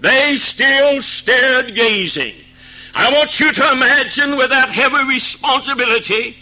They 0.00 0.36
still 0.36 1.00
stared 1.00 1.74
gazing. 1.74 2.34
I 2.94 3.10
want 3.12 3.40
you 3.40 3.52
to 3.52 3.72
imagine 3.72 4.36
with 4.36 4.50
that 4.50 4.68
heavy 4.68 5.04
responsibility 5.08 6.36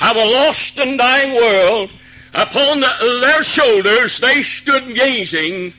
of 0.00 0.16
a 0.16 0.24
lost 0.24 0.78
and 0.78 0.96
dying 0.96 1.34
world 1.34 1.90
Upon 2.34 2.80
the, 2.80 3.20
their 3.22 3.42
shoulders 3.42 4.20
they 4.20 4.42
stood 4.42 4.94
gazing, 4.94 5.72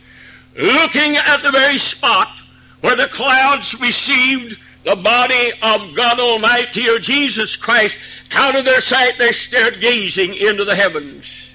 looking 0.57 1.15
at 1.15 1.43
the 1.43 1.51
very 1.51 1.77
spot 1.77 2.41
where 2.81 2.95
the 2.95 3.07
clouds 3.07 3.79
received 3.79 4.59
the 4.89 4.95
body 4.95 5.51
of 5.61 5.93
God 5.93 6.19
Almighty 6.19 6.89
or 6.89 6.97
Jesus 6.97 7.55
Christ. 7.55 7.99
Out 8.31 8.55
of 8.55 8.65
their 8.65 8.81
sight 8.81 9.19
they 9.19 9.31
stared 9.31 9.79
gazing 9.79 10.33
into 10.33 10.65
the 10.65 10.73
heavens. 10.73 11.53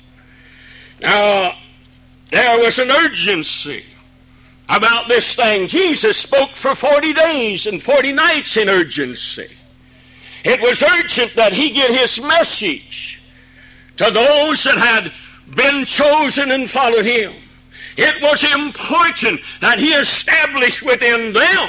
Now, 1.01 1.57
there 2.31 2.61
was 2.61 2.79
an 2.79 2.93
urgency 2.93 3.85
about 4.69 5.09
this 5.09 5.35
thing. 5.35 5.67
Jesus 5.67 6.17
spoke 6.17 6.53
for 6.53 6.77
40 6.77 7.13
days 7.13 7.67
and 7.67 7.83
40 7.83 8.13
nights 8.13 8.57
in 8.57 8.69
urgency. 8.69 9.49
It 10.45 10.61
was 10.61 10.81
urgent 10.81 11.35
that 11.35 11.53
he 11.53 11.71
get 11.71 11.91
his 11.91 12.21
message 12.21 13.21
to 13.97 14.13
those 14.13 14.63
that 14.63 14.79
had 14.79 15.13
been 15.57 15.85
chosen 15.85 16.53
and 16.53 16.71
followed 16.71 17.05
him. 17.05 17.33
It 17.97 18.23
was 18.23 18.45
important 18.45 19.41
that 19.61 19.81
he 19.81 19.93
established 19.93 20.85
within 20.85 21.33
them 21.33 21.69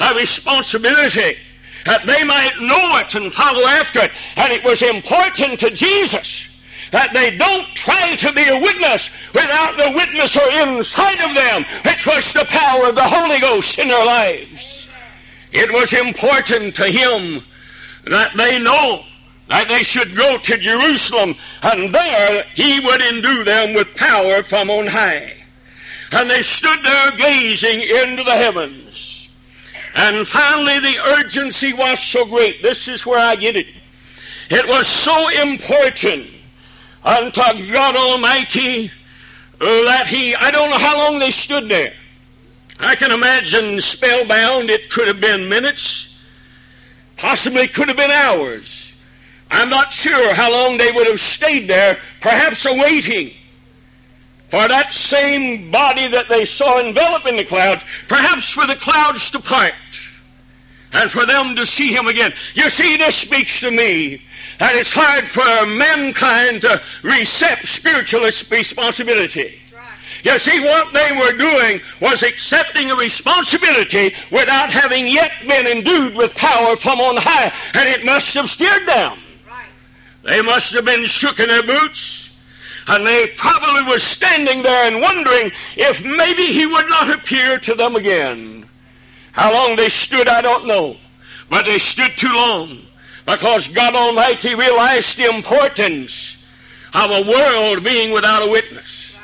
a 0.00 0.14
responsibility 0.14 1.36
that 1.84 2.06
they 2.06 2.24
might 2.24 2.60
know 2.60 2.98
it 2.98 3.14
and 3.14 3.32
follow 3.32 3.66
after 3.66 4.00
it. 4.00 4.12
And 4.36 4.52
it 4.52 4.64
was 4.64 4.82
important 4.82 5.58
to 5.60 5.70
Jesus 5.70 6.48
that 6.92 7.12
they 7.14 7.36
don't 7.36 7.66
try 7.74 8.14
to 8.16 8.32
be 8.32 8.46
a 8.48 8.60
witness 8.60 9.10
without 9.32 9.76
the 9.76 9.98
witnesser 9.98 10.46
inside 10.62 11.20
of 11.20 11.34
them, 11.34 11.64
which 11.84 12.06
was 12.06 12.32
the 12.32 12.44
power 12.48 12.88
of 12.88 12.94
the 12.94 13.02
Holy 13.02 13.40
Ghost 13.40 13.78
in 13.78 13.88
their 13.88 14.04
lives. 14.04 14.88
It 15.52 15.72
was 15.72 15.92
important 15.92 16.74
to 16.76 16.84
him 16.84 17.42
that 18.06 18.36
they 18.36 18.58
know 18.58 19.04
that 19.48 19.68
they 19.68 19.82
should 19.82 20.16
go 20.16 20.38
to 20.38 20.56
Jerusalem, 20.56 21.34
and 21.62 21.94
there 21.94 22.44
he 22.54 22.80
would 22.80 23.02
endue 23.02 23.44
them 23.44 23.74
with 23.74 23.94
power 23.96 24.42
from 24.42 24.70
on 24.70 24.86
high. 24.86 25.34
And 26.12 26.30
they 26.30 26.42
stood 26.42 26.82
there 26.82 27.10
gazing 27.12 27.80
into 27.80 28.22
the 28.22 28.36
heavens. 28.36 29.11
And 29.94 30.26
finally, 30.26 30.78
the 30.78 30.98
urgency 31.18 31.72
was 31.72 32.00
so 32.00 32.24
great. 32.24 32.62
This 32.62 32.88
is 32.88 33.04
where 33.04 33.18
I 33.18 33.36
get 33.36 33.56
it. 33.56 33.66
It 34.50 34.66
was 34.66 34.86
so 34.86 35.28
important 35.28 36.26
unto 37.04 37.70
God 37.70 37.96
Almighty 37.96 38.90
that 39.58 40.06
he, 40.06 40.34
I 40.34 40.50
don't 40.50 40.70
know 40.70 40.78
how 40.78 40.96
long 40.96 41.18
they 41.18 41.30
stood 41.30 41.68
there. 41.68 41.94
I 42.80 42.94
can 42.94 43.12
imagine 43.12 43.80
spellbound, 43.80 44.70
it 44.70 44.90
could 44.90 45.06
have 45.08 45.20
been 45.20 45.48
minutes, 45.48 46.18
possibly 47.16 47.68
could 47.68 47.88
have 47.88 47.96
been 47.96 48.10
hours. 48.10 48.96
I'm 49.50 49.68
not 49.68 49.92
sure 49.92 50.34
how 50.34 50.50
long 50.50 50.78
they 50.78 50.90
would 50.90 51.06
have 51.06 51.20
stayed 51.20 51.68
there, 51.68 52.00
perhaps 52.20 52.64
awaiting 52.64 53.32
for 54.52 54.68
that 54.68 54.92
same 54.92 55.70
body 55.70 56.08
that 56.08 56.28
they 56.28 56.44
saw 56.44 56.78
enveloped 56.78 57.26
in 57.26 57.36
the 57.36 57.44
clouds, 57.44 57.84
perhaps 58.06 58.50
for 58.50 58.66
the 58.66 58.76
clouds 58.76 59.30
to 59.30 59.38
part 59.38 59.72
and 60.92 61.10
for 61.10 61.24
them 61.24 61.56
to 61.56 61.64
see 61.64 61.90
him 61.90 62.06
again. 62.06 62.34
You 62.52 62.68
see, 62.68 62.98
this 62.98 63.16
speaks 63.16 63.60
to 63.60 63.70
me 63.70 64.20
that 64.58 64.76
it's 64.76 64.92
hard 64.92 65.30
for 65.30 65.64
mankind 65.64 66.60
to 66.60 66.82
accept 67.02 67.66
spiritual 67.66 68.20
responsibility. 68.20 69.58
You 70.22 70.38
see, 70.38 70.60
what 70.60 70.92
they 70.92 71.12
were 71.12 71.32
doing 71.32 71.80
was 72.02 72.22
accepting 72.22 72.90
a 72.90 72.94
responsibility 72.94 74.14
without 74.30 74.70
having 74.70 75.06
yet 75.06 75.32
been 75.48 75.66
endued 75.66 76.14
with 76.14 76.34
power 76.34 76.76
from 76.76 77.00
on 77.00 77.16
high, 77.16 77.50
and 77.72 77.88
it 77.88 78.04
must 78.04 78.34
have 78.34 78.50
steered 78.50 78.86
them. 78.86 79.18
They 80.24 80.42
must 80.42 80.74
have 80.74 80.84
been 80.84 81.06
shook 81.06 81.40
in 81.40 81.48
their 81.48 81.62
boots. 81.62 82.21
And 82.88 83.06
they 83.06 83.28
probably 83.28 83.82
were 83.90 83.98
standing 83.98 84.62
there 84.62 84.86
and 84.86 85.00
wondering 85.00 85.52
if 85.76 86.04
maybe 86.04 86.46
he 86.46 86.66
would 86.66 86.88
not 86.88 87.14
appear 87.14 87.58
to 87.58 87.74
them 87.74 87.96
again. 87.96 88.66
How 89.32 89.52
long 89.52 89.76
they 89.76 89.88
stood, 89.88 90.28
I 90.28 90.42
don't 90.42 90.66
know. 90.66 90.96
But 91.48 91.66
they 91.66 91.78
stood 91.78 92.16
too 92.16 92.32
long 92.32 92.80
because 93.26 93.68
God 93.68 93.94
Almighty 93.94 94.54
realized 94.54 95.16
the 95.16 95.34
importance 95.34 96.38
of 96.94 97.10
a 97.10 97.30
world 97.30 97.84
being 97.84 98.12
without 98.12 98.42
a 98.42 98.50
witness. 98.50 99.18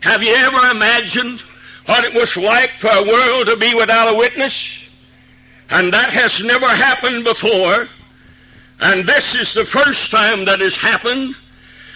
Have 0.00 0.22
you 0.22 0.34
ever 0.34 0.70
imagined 0.70 1.40
what 1.86 2.04
it 2.04 2.12
was 2.12 2.36
like 2.36 2.76
for 2.76 2.90
a 2.90 3.04
world 3.04 3.46
to 3.46 3.56
be 3.56 3.74
without 3.74 4.12
a 4.12 4.16
witness? 4.16 4.88
And 5.70 5.92
that 5.92 6.10
has 6.10 6.42
never 6.42 6.68
happened 6.68 7.24
before. 7.24 7.88
And 8.80 9.06
this 9.06 9.34
is 9.34 9.54
the 9.54 9.64
first 9.64 10.10
time 10.10 10.44
that 10.44 10.60
has 10.60 10.76
happened. 10.76 11.36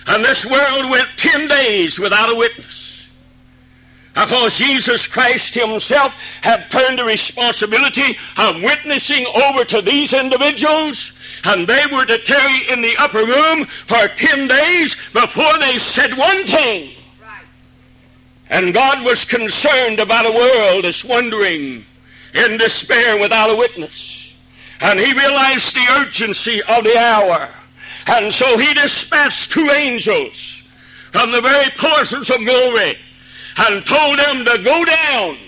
And 0.07 0.25
this 0.25 0.47
world 0.47 0.91
went 0.91 1.09
10 1.17 1.49
days 1.49 1.99
without 1.99 2.33
a 2.33 2.37
witness. 2.37 3.11
Because 4.15 4.57
Jesus 4.57 5.07
Christ 5.07 5.53
himself 5.53 6.15
had 6.41 6.71
turned 6.71 6.99
the 6.99 7.05
responsibility 7.05 8.17
of 8.39 8.63
witnessing 8.63 9.27
over 9.27 9.63
to 9.67 9.83
these 9.83 10.15
individuals, 10.15 11.13
and 11.45 11.67
they 11.67 11.85
were 11.93 12.07
to 12.07 12.17
tarry 12.19 12.71
in 12.71 12.81
the 12.81 12.97
upper 12.99 13.27
room 13.27 13.67
for 13.67 14.09
ten 14.09 14.49
days 14.49 14.97
before 15.13 15.59
they 15.59 15.77
said 15.77 16.17
one 16.17 16.47
thing. 16.47 16.93
And 18.49 18.73
God 18.73 19.05
was 19.05 19.27
concerned 19.27 20.01
about 20.01 20.25
a 20.25 20.33
world 20.33 20.85
that's 20.85 21.05
wondering 21.05 21.85
in 22.33 22.57
despair 22.57 23.21
without 23.21 23.51
a 23.51 23.57
witness. 23.57 24.35
And 24.81 24.99
he 24.99 25.13
realized 25.13 25.75
the 25.75 25.87
urgency 25.99 26.63
of 26.63 26.85
the 26.85 26.99
hour. 26.99 27.51
And 28.07 28.33
so 28.33 28.57
he 28.59 28.73
dispatched 28.75 29.51
two 29.51 29.69
angels 29.71 30.63
from 31.13 31.33
the 31.33 31.41
very 31.41 31.71
portions 31.77 32.31
of 32.31 32.39
glory 32.39 32.97
and 33.69 33.85
told 33.85 34.19
them 34.19 34.45
to 34.45 34.59
go 34.63 34.85
down 34.85 35.39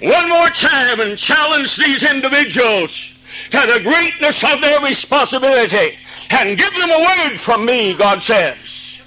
one 0.00 0.28
more 0.28 0.48
time 0.50 1.00
and 1.00 1.18
challenge 1.18 1.76
these 1.76 2.02
individuals 2.02 3.14
to 3.50 3.58
the 3.58 3.80
greatness 3.82 4.42
of 4.44 4.60
their 4.60 4.80
responsibility 4.80 5.96
and 6.30 6.58
give 6.58 6.72
them 6.74 6.90
a 6.90 7.00
word 7.00 7.38
from 7.38 7.64
me, 7.66 7.94
God 7.94 8.22
says. 8.22 9.00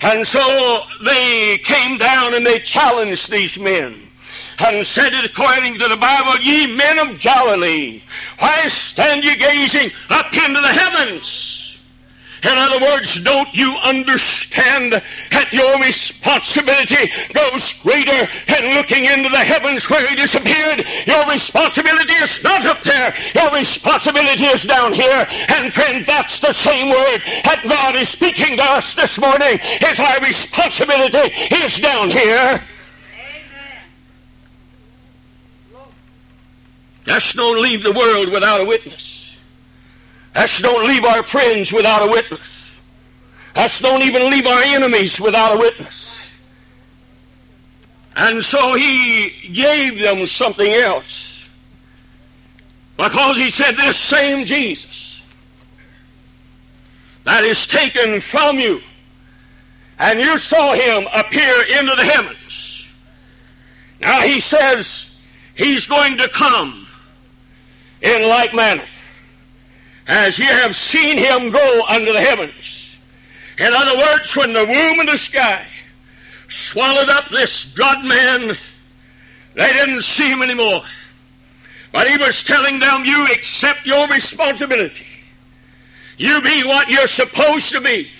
And 0.00 0.26
so 0.26 0.82
they 1.04 1.58
came 1.58 1.98
down 1.98 2.34
and 2.34 2.46
they 2.46 2.60
challenged 2.60 3.30
these 3.30 3.58
men 3.58 4.08
and 4.60 4.86
said 4.86 5.12
it 5.12 5.24
according 5.24 5.78
to 5.78 5.88
the 5.88 5.96
Bible, 5.96 6.40
ye 6.40 6.74
men 6.74 6.98
of 6.98 7.18
Galilee, 7.20 8.02
why 8.38 8.66
stand 8.66 9.24
ye 9.24 9.36
gazing 9.36 9.90
up 10.10 10.32
into 10.34 10.60
the 10.60 10.68
heavens? 10.68 11.57
In 12.44 12.56
other 12.56 12.80
words, 12.80 13.20
don't 13.20 13.52
you 13.52 13.76
understand 13.82 14.92
that 14.92 15.52
your 15.52 15.78
responsibility 15.80 17.10
goes 17.34 17.72
greater 17.82 18.28
than 18.46 18.74
looking 18.74 19.06
into 19.06 19.28
the 19.28 19.38
heavens 19.38 19.90
where 19.90 20.06
he 20.06 20.14
disappeared? 20.14 20.86
Your 21.06 21.26
responsibility 21.26 22.12
is 22.14 22.42
not 22.42 22.64
up 22.64 22.82
there. 22.82 23.14
Your 23.34 23.50
responsibility 23.52 24.44
is 24.44 24.62
down 24.62 24.92
here. 24.92 25.26
And 25.48 25.74
friend, 25.74 26.04
that's 26.04 26.38
the 26.38 26.52
same 26.52 26.90
word 26.90 27.22
that 27.44 27.62
God 27.64 27.96
is 27.96 28.08
speaking 28.08 28.56
to 28.56 28.62
us 28.62 28.94
this 28.94 29.18
morning. 29.18 29.58
Is 29.82 29.98
our 29.98 30.20
responsibility 30.20 31.34
is 31.54 31.80
down 31.80 32.10
here. 32.10 32.62
Let's 37.06 37.32
don't 37.32 37.62
leave 37.62 37.82
the 37.82 37.92
world 37.92 38.30
without 38.30 38.60
a 38.60 38.64
witness. 38.66 39.17
Let's 40.38 40.60
don't 40.60 40.86
leave 40.86 41.04
our 41.04 41.24
friends 41.24 41.72
without 41.72 42.08
a 42.08 42.08
witness. 42.08 42.70
Let's 43.56 43.80
don't 43.80 44.02
even 44.02 44.30
leave 44.30 44.46
our 44.46 44.62
enemies 44.62 45.20
without 45.20 45.56
a 45.56 45.58
witness. 45.58 46.16
And 48.14 48.40
so 48.40 48.74
he 48.74 49.50
gave 49.52 49.98
them 49.98 50.24
something 50.26 50.72
else. 50.72 51.44
Because 52.96 53.36
he 53.36 53.50
said, 53.50 53.76
This 53.76 53.96
same 53.96 54.44
Jesus 54.44 55.24
that 57.24 57.42
is 57.42 57.66
taken 57.66 58.20
from 58.20 58.60
you, 58.60 58.80
and 59.98 60.20
you 60.20 60.38
saw 60.38 60.72
him 60.72 61.08
appear 61.12 61.64
into 61.80 61.96
the 61.96 62.04
heavens. 62.04 62.88
Now 64.00 64.20
he 64.20 64.38
says 64.38 65.18
he's 65.56 65.84
going 65.84 66.16
to 66.18 66.28
come 66.28 66.86
in 68.02 68.28
like 68.28 68.54
manner 68.54 68.84
as 70.08 70.38
ye 70.38 70.46
have 70.46 70.74
seen 70.74 71.18
him 71.18 71.50
go 71.50 71.82
under 71.88 72.12
the 72.12 72.20
heavens. 72.20 72.98
In 73.58 73.72
other 73.72 73.96
words, 73.98 74.34
when 74.34 74.52
the 74.52 74.64
womb 74.64 75.00
of 75.00 75.06
the 75.06 75.18
sky 75.18 75.64
swallowed 76.48 77.10
up 77.10 77.28
this 77.28 77.66
God 77.66 78.04
man, 78.04 78.56
they 79.54 79.72
didn't 79.72 80.02
see 80.02 80.30
him 80.30 80.42
anymore. 80.42 80.82
But 81.92 82.08
he 82.08 82.16
was 82.16 82.42
telling 82.42 82.78
them, 82.78 83.04
you 83.04 83.26
accept 83.26 83.84
your 83.84 84.08
responsibility. 84.08 85.06
You 86.16 86.40
be 86.42 86.64
what 86.64 86.88
you're 86.88 87.06
supposed 87.06 87.70
to 87.70 87.80
be. 87.80 88.10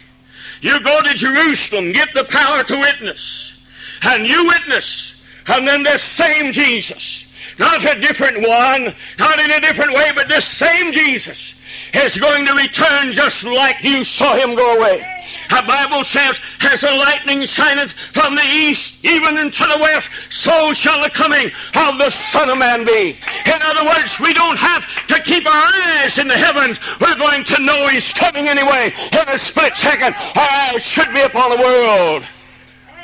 You 0.60 0.82
go 0.82 1.02
to 1.02 1.14
Jerusalem, 1.14 1.92
get 1.92 2.12
the 2.14 2.24
power 2.24 2.64
to 2.64 2.78
witness. 2.78 3.58
And 4.02 4.26
you 4.26 4.46
witness. 4.46 5.16
And 5.46 5.66
then 5.66 5.82
this 5.82 6.02
same 6.02 6.52
Jesus, 6.52 7.24
not 7.58 7.84
a 7.84 8.00
different 8.00 8.46
one, 8.46 8.94
not 9.18 9.40
in 9.40 9.50
a 9.50 9.60
different 9.60 9.92
way, 9.92 10.12
but 10.14 10.28
this 10.28 10.46
same 10.46 10.92
Jesus 10.92 11.54
is 11.94 12.18
going 12.18 12.46
to 12.46 12.54
return 12.54 13.12
just 13.12 13.44
like 13.44 13.82
you 13.82 14.04
saw 14.04 14.36
him 14.36 14.54
go 14.54 14.78
away. 14.78 15.04
The 15.48 15.64
Bible 15.66 16.04
says, 16.04 16.40
as 16.60 16.82
the 16.82 16.90
lightning 16.90 17.44
shineth 17.46 17.92
from 17.92 18.34
the 18.34 18.44
east 18.44 19.02
even 19.04 19.38
into 19.38 19.64
the 19.64 19.78
west, 19.80 20.10
so 20.28 20.72
shall 20.72 21.02
the 21.02 21.10
coming 21.10 21.50
of 21.74 21.98
the 21.98 22.10
Son 22.10 22.50
of 22.50 22.58
Man 22.58 22.84
be. 22.84 23.18
In 23.46 23.62
other 23.62 23.84
words, 23.84 24.20
we 24.20 24.34
don't 24.34 24.58
have 24.58 24.86
to 25.06 25.22
keep 25.22 25.46
our 25.46 25.72
eyes 26.02 26.18
in 26.18 26.28
the 26.28 26.36
heavens. 26.36 26.78
We're 27.00 27.16
going 27.16 27.44
to 27.44 27.62
know 27.62 27.88
he's 27.88 28.12
coming 28.12 28.48
anyway 28.48 28.92
in 29.12 29.28
a 29.28 29.38
split 29.38 29.74
second. 29.74 30.14
Our 30.36 30.48
eyes 30.74 30.82
should 30.82 31.12
be 31.14 31.22
upon 31.22 31.50
the 31.50 31.62
world. 31.62 32.24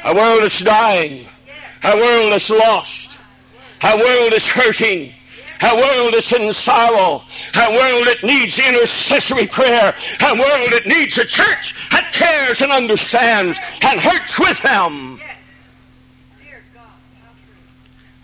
A 0.04 0.14
world 0.14 0.42
that's 0.42 0.60
dying. 0.60 1.26
A 1.82 1.96
world 1.96 2.32
that's 2.32 2.50
lost. 2.50 3.13
A 3.84 3.96
world 3.96 4.32
is 4.32 4.48
hurting 4.48 5.12
a 5.62 5.76
world 5.76 6.14
is 6.14 6.32
in 6.32 6.52
sorrow, 6.52 7.22
a 7.54 7.70
world 7.70 8.06
that 8.06 8.18
needs 8.22 8.58
intercessory 8.58 9.46
prayer, 9.46 9.94
a 10.20 10.34
world 10.34 10.72
that 10.72 10.86
needs 10.86 11.16
a 11.16 11.24
church 11.24 11.88
that 11.90 12.12
cares 12.12 12.60
and 12.60 12.72
understands 12.72 13.58
and 13.82 14.00
hurts 14.00 14.38
with 14.38 14.60
them. 14.62 15.20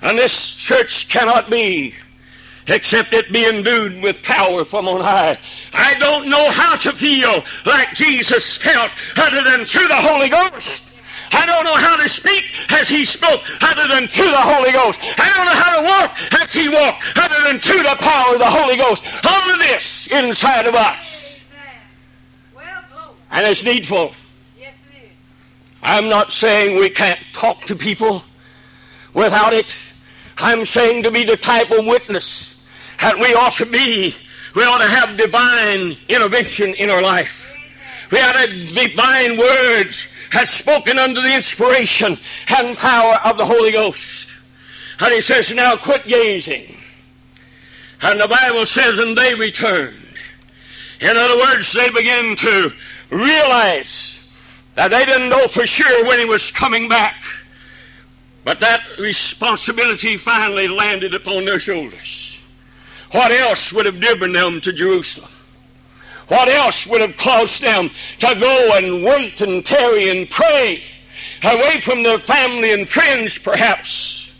And 0.02 0.18
this 0.18 0.54
church 0.54 1.08
cannot 1.08 1.50
be 1.50 1.94
except 2.66 3.12
it 3.12 3.32
be 3.32 3.46
endued 3.46 4.02
with 4.02 4.22
power 4.22 4.64
from 4.64 4.86
on 4.86 5.00
high. 5.00 5.38
I 5.72 5.94
don't 5.94 6.28
know 6.28 6.50
how 6.50 6.76
to 6.76 6.92
feel 6.92 7.42
like 7.66 7.94
Jesus 7.94 8.56
felt 8.56 8.90
other 9.16 9.42
than 9.42 9.64
through 9.64 9.88
the 9.88 9.96
Holy 9.96 10.28
Ghost. 10.28 10.89
I 11.32 11.46
don't 11.46 11.64
know 11.64 11.76
how 11.76 11.96
to 11.96 12.08
speak 12.08 12.44
as 12.72 12.88
he 12.88 13.04
spoke 13.04 13.40
other 13.62 13.86
than 13.88 14.08
through 14.08 14.30
the 14.30 14.36
Holy 14.36 14.72
Ghost. 14.72 14.98
I 15.18 15.32
don't 15.34 15.46
know 15.46 15.54
how 15.54 15.76
to 15.76 15.82
walk 15.82 16.42
as 16.42 16.52
he 16.52 16.68
walked 16.68 17.02
other 17.16 17.48
than 17.48 17.60
through 17.60 17.82
the 17.82 17.96
power 18.00 18.34
of 18.34 18.38
the 18.38 18.50
Holy 18.50 18.76
Ghost. 18.76 19.02
All 19.24 19.50
of 19.52 19.58
this 19.58 20.08
inside 20.08 20.66
of 20.66 20.74
us. 20.74 21.40
And 23.30 23.46
it's 23.46 23.62
needful. 23.62 24.12
I'm 25.82 26.08
not 26.08 26.30
saying 26.30 26.78
we 26.78 26.90
can't 26.90 27.20
talk 27.32 27.62
to 27.62 27.76
people 27.76 28.22
without 29.14 29.54
it. 29.54 29.74
I'm 30.38 30.64
saying 30.64 31.04
to 31.04 31.10
be 31.10 31.24
the 31.24 31.36
type 31.36 31.70
of 31.70 31.86
witness 31.86 32.54
that 33.00 33.18
we 33.18 33.34
ought 33.34 33.54
to 33.54 33.66
be. 33.66 34.14
We 34.54 34.64
ought 34.64 34.78
to 34.78 34.88
have 34.88 35.16
divine 35.16 35.96
intervention 36.08 36.74
in 36.74 36.90
our 36.90 37.00
life. 37.00 37.54
We 38.10 38.18
ought 38.18 38.32
to 38.32 38.38
have 38.40 38.68
divine 38.74 39.38
words 39.38 40.06
has 40.30 40.50
spoken 40.50 40.98
under 40.98 41.20
the 41.20 41.34
inspiration 41.34 42.18
and 42.56 42.78
power 42.78 43.18
of 43.24 43.36
the 43.36 43.44
Holy 43.44 43.72
Ghost. 43.72 44.30
And 45.00 45.12
he 45.12 45.20
says, 45.20 45.52
now 45.52 45.76
quit 45.76 46.06
gazing. 46.06 46.76
And 48.02 48.20
the 48.20 48.28
Bible 48.28 48.66
says, 48.66 48.98
and 48.98 49.16
they 49.16 49.34
returned. 49.34 49.96
In 51.00 51.16
other 51.16 51.36
words, 51.36 51.72
they 51.72 51.90
began 51.90 52.36
to 52.36 52.72
realize 53.10 54.18
that 54.74 54.88
they 54.88 55.04
didn't 55.04 55.28
know 55.28 55.48
for 55.48 55.66
sure 55.66 56.06
when 56.06 56.18
he 56.18 56.24
was 56.24 56.50
coming 56.50 56.88
back. 56.88 57.22
But 58.44 58.60
that 58.60 58.82
responsibility 58.98 60.16
finally 60.16 60.68
landed 60.68 61.14
upon 61.14 61.44
their 61.44 61.60
shoulders. 61.60 62.38
What 63.12 63.32
else 63.32 63.72
would 63.72 63.86
have 63.86 64.00
driven 64.00 64.32
them 64.32 64.60
to 64.60 64.72
Jerusalem? 64.72 65.30
What 66.30 66.48
else 66.48 66.86
would 66.86 67.00
have 67.00 67.16
caused 67.16 67.60
them 67.60 67.90
to 68.20 68.36
go 68.38 68.70
and 68.76 69.04
wait 69.04 69.40
and 69.40 69.66
tarry 69.66 70.10
and 70.10 70.30
pray 70.30 70.80
away 71.42 71.80
from 71.80 72.04
their 72.04 72.20
family 72.20 72.72
and 72.72 72.88
friends, 72.88 73.36
perhaps? 73.36 74.30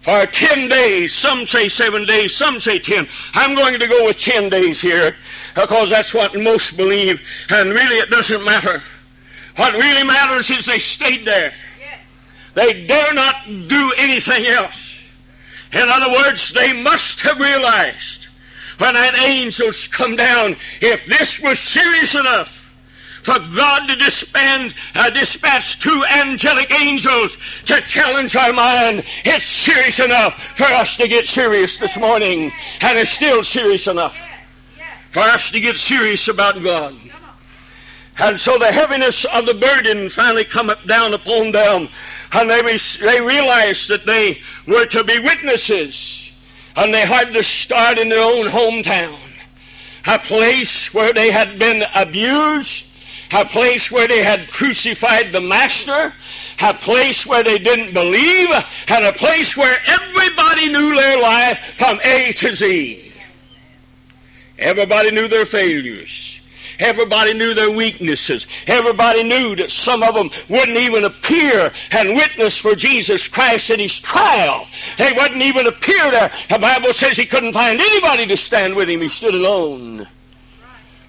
For 0.00 0.26
10 0.26 0.68
days, 0.68 1.14
some 1.14 1.46
say 1.46 1.68
seven 1.68 2.06
days, 2.06 2.34
some 2.34 2.58
say 2.58 2.80
10. 2.80 3.06
I'm 3.34 3.54
going 3.54 3.78
to 3.78 3.86
go 3.86 4.04
with 4.04 4.18
10 4.18 4.48
days 4.50 4.80
here 4.80 5.14
because 5.54 5.90
that's 5.90 6.12
what 6.12 6.34
most 6.34 6.76
believe, 6.76 7.22
and 7.50 7.70
really 7.70 7.98
it 7.98 8.10
doesn't 8.10 8.44
matter. 8.44 8.82
What 9.54 9.74
really 9.74 10.02
matters 10.02 10.50
is 10.50 10.66
they 10.66 10.80
stayed 10.80 11.24
there. 11.24 11.54
Yes. 11.78 12.18
They 12.54 12.84
dare 12.84 13.14
not 13.14 13.44
do 13.46 13.92
anything 13.96 14.46
else. 14.46 15.08
In 15.72 15.88
other 15.88 16.12
words, 16.12 16.52
they 16.52 16.72
must 16.82 17.20
have 17.20 17.38
realized 17.38 18.25
when 18.78 18.94
that 18.94 19.16
angels 19.16 19.88
come 19.88 20.16
down, 20.16 20.56
if 20.80 21.06
this 21.06 21.40
was 21.40 21.58
serious 21.58 22.14
enough 22.14 22.62
for 23.22 23.38
God 23.56 23.88
to 23.88 23.96
disband, 23.96 24.74
uh, 24.94 25.10
dispatch 25.10 25.80
two 25.80 26.04
angelic 26.08 26.70
angels 26.70 27.36
to 27.64 27.80
challenge 27.80 28.36
our 28.36 28.52
mind, 28.52 29.04
it's 29.24 29.46
serious 29.46 29.98
enough 29.98 30.56
for 30.56 30.64
us 30.64 30.96
to 30.96 31.08
get 31.08 31.26
serious 31.26 31.78
this 31.78 31.98
morning. 31.98 32.52
And 32.82 32.98
it's 32.98 33.10
still 33.10 33.42
serious 33.42 33.88
enough 33.88 34.16
for 35.10 35.20
us 35.20 35.50
to 35.50 35.60
get 35.60 35.76
serious 35.76 36.28
about 36.28 36.62
God. 36.62 36.94
And 38.18 38.38
so 38.38 38.58
the 38.58 38.72
heaviness 38.72 39.24
of 39.26 39.44
the 39.44 39.54
burden 39.54 40.08
finally 40.08 40.44
come 40.44 40.72
down 40.86 41.12
upon 41.12 41.52
them. 41.52 41.88
And 42.32 42.48
they, 42.48 42.62
they 43.00 43.20
realized 43.20 43.88
that 43.88 44.06
they 44.06 44.40
were 44.66 44.86
to 44.86 45.04
be 45.04 45.18
witnesses. 45.18 46.25
And 46.76 46.92
they 46.92 47.06
had 47.06 47.32
to 47.32 47.42
start 47.42 47.98
in 47.98 48.08
their 48.08 48.22
own 48.22 48.46
hometown. 48.46 49.18
A 50.06 50.18
place 50.18 50.92
where 50.92 51.12
they 51.12 51.30
had 51.30 51.58
been 51.58 51.82
abused. 51.94 52.86
A 53.32 53.44
place 53.44 53.90
where 53.90 54.06
they 54.06 54.22
had 54.22 54.50
crucified 54.50 55.32
the 55.32 55.40
Master. 55.40 56.12
A 56.62 56.74
place 56.74 57.26
where 57.26 57.42
they 57.42 57.58
didn't 57.58 57.94
believe. 57.94 58.48
And 58.88 59.04
a 59.04 59.12
place 59.12 59.56
where 59.56 59.78
everybody 59.86 60.68
knew 60.68 60.94
their 60.94 61.20
life 61.20 61.74
from 61.76 61.98
A 62.04 62.32
to 62.32 62.54
Z. 62.54 63.12
Everybody 64.58 65.10
knew 65.10 65.28
their 65.28 65.46
failures. 65.46 66.35
Everybody 66.78 67.34
knew 67.34 67.54
their 67.54 67.70
weaknesses. 67.70 68.46
Everybody 68.66 69.22
knew 69.22 69.56
that 69.56 69.70
some 69.70 70.02
of 70.02 70.14
them 70.14 70.30
wouldn't 70.48 70.76
even 70.76 71.04
appear 71.04 71.72
and 71.92 72.14
witness 72.14 72.56
for 72.56 72.74
Jesus 72.74 73.28
Christ 73.28 73.70
at 73.70 73.78
his 73.78 73.98
trial. 74.00 74.66
They 74.98 75.12
wouldn't 75.12 75.42
even 75.42 75.66
appear 75.66 76.10
there. 76.10 76.30
The 76.48 76.58
Bible 76.58 76.92
says 76.92 77.16
he 77.16 77.26
couldn't 77.26 77.54
find 77.54 77.80
anybody 77.80 78.26
to 78.26 78.36
stand 78.36 78.74
with 78.74 78.90
him. 78.90 79.00
He 79.00 79.08
stood 79.08 79.34
alone. 79.34 80.06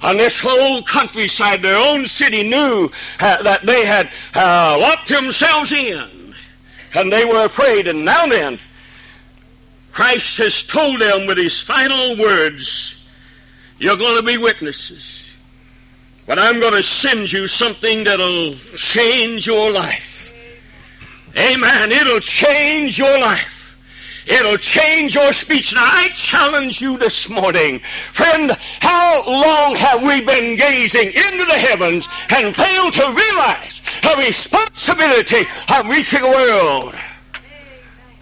And 0.01 0.19
this 0.19 0.39
whole 0.39 0.83
countryside, 0.83 1.61
their 1.61 1.77
own 1.77 2.05
city, 2.05 2.43
knew 2.43 2.89
uh, 3.19 3.41
that 3.41 3.65
they 3.65 3.85
had 3.85 4.09
uh, 4.35 4.77
locked 4.79 5.09
themselves 5.09 5.71
in. 5.71 6.35
And 6.93 7.11
they 7.11 7.25
were 7.25 7.45
afraid. 7.45 7.87
And 7.87 8.05
now 8.05 8.27
then, 8.27 8.59
Christ 9.91 10.37
has 10.37 10.61
told 10.61 11.01
them 11.01 11.25
with 11.25 11.39
his 11.39 11.59
final 11.59 12.15
words, 12.17 12.95
you're 13.79 13.97
going 13.97 14.17
to 14.17 14.23
be 14.23 14.37
witnesses. 14.37 15.26
But 16.27 16.39
I'm 16.39 16.59
going 16.59 16.73
to 16.73 16.83
send 16.83 17.31
you 17.31 17.47
something 17.47 18.03
that'll 18.03 18.51
change 18.75 19.47
your 19.47 19.71
life. 19.71 20.33
Amen. 21.37 21.89
It'll 21.89 22.19
change 22.19 22.99
your 22.99 23.17
life. 23.17 23.79
It'll 24.27 24.57
change 24.57 25.15
your 25.15 25.31
speech. 25.31 25.73
Now, 25.73 25.85
I 25.85 26.09
challenge 26.09 26.81
you 26.81 26.97
this 26.97 27.29
morning, 27.29 27.79
friend, 28.11 28.51
how 28.81 29.23
long 29.25 29.77
have 29.77 30.03
we 30.03 30.19
been 30.19 30.57
gazing 30.57 31.13
into 31.13 31.45
the 31.45 31.57
heavens 31.57 32.09
and 32.29 32.53
failed 32.53 32.93
to 32.95 33.05
realize 33.05 33.81
the 34.01 34.15
responsibility 34.17 35.47
of 35.73 35.87
reaching 35.87 36.23
the 36.23 36.27
world 36.27 36.93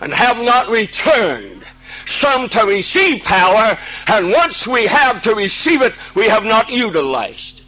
and 0.01 0.13
have 0.13 0.37
not 0.37 0.69
returned? 0.69 1.63
Some 2.05 2.49
to 2.49 2.67
receive 2.67 3.23
power, 3.23 3.75
and 4.05 4.29
once 4.29 4.67
we 4.67 4.85
have 4.85 5.23
to 5.23 5.33
receive 5.33 5.81
it, 5.81 5.93
we 6.13 6.27
have 6.27 6.43
not 6.43 6.69
utilized. 6.69 7.64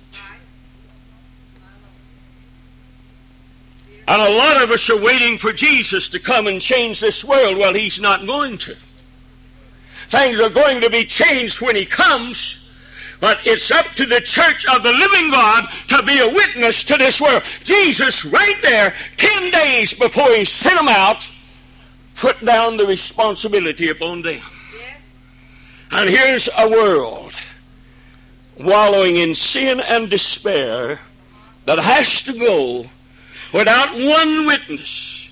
And 4.08 4.22
a 4.22 4.38
lot 4.38 4.63
of 4.63 4.72
us 4.72 4.89
are 4.89 5.02
waiting 5.02 5.38
for 5.38 5.52
Jesus 5.52 6.08
to 6.10 6.20
come 6.20 6.48
and 6.48 6.62
change 6.62 7.02
this 7.02 7.26
world. 7.26 7.58
Well, 7.58 7.74
he's 7.74 8.00
not 8.00 8.26
going 8.26 8.58
to. 8.60 8.76
Things 10.08 10.39
are 10.39 10.50
going 10.50 10.80
to 10.82 10.89
be 10.89 11.04
changed 11.04 11.60
when 11.60 11.76
he 11.76 11.86
comes. 11.86 12.63
But 13.20 13.39
it's 13.46 13.72
up 13.72 13.88
to 13.96 14.06
the 14.06 14.22
church 14.22 14.65
of 14.67 14.84
the 14.84 14.91
living 14.91 15.32
God 15.32 15.67
to 15.88 16.04
be 16.04 16.20
a 16.20 16.30
witness 16.30 16.84
to 16.84 16.98
this 16.98 17.20
world. 17.20 17.43
Jesus, 17.63 18.24
right 18.24 18.56
there, 18.62 18.93
10 19.17 19.52
days 19.52 19.93
before 19.93 20.30
he 20.30 20.46
sent 20.46 20.78
them 20.78 20.88
out, 20.88 21.30
put 22.15 22.39
down 22.46 22.78
the 22.78 22.86
responsibility 22.86 23.89
upon 23.89 24.22
them. 24.22 24.39
Yes. 24.74 25.02
And 25.91 26.10
here's 26.10 26.48
a 26.58 26.70
world 26.70 27.34
wallowing 28.60 29.17
in 29.17 29.36
sin 29.36 29.82
and 29.82 30.10
despair 30.10 31.00
that 31.65 31.80
has 31.80 32.22
to 32.24 32.34
go 32.34 32.86
without 33.54 33.94
one 33.94 34.46
witness 34.46 35.30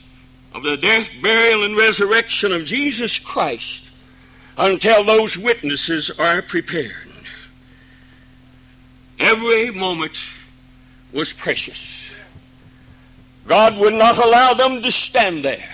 of 0.53 0.63
the 0.63 0.77
death, 0.77 1.09
burial, 1.21 1.63
and 1.63 1.75
resurrection 1.75 2.51
of 2.51 2.65
Jesus 2.65 3.19
Christ 3.19 3.91
until 4.57 5.03
those 5.03 5.37
witnesses 5.37 6.09
are 6.11 6.41
prepared. 6.41 6.93
Every 9.19 9.71
moment 9.71 10.17
was 11.11 11.33
precious. 11.33 12.09
God 13.47 13.77
would 13.77 13.93
not 13.93 14.17
allow 14.17 14.53
them 14.53 14.81
to 14.81 14.91
stand 14.91 15.43
there, 15.43 15.69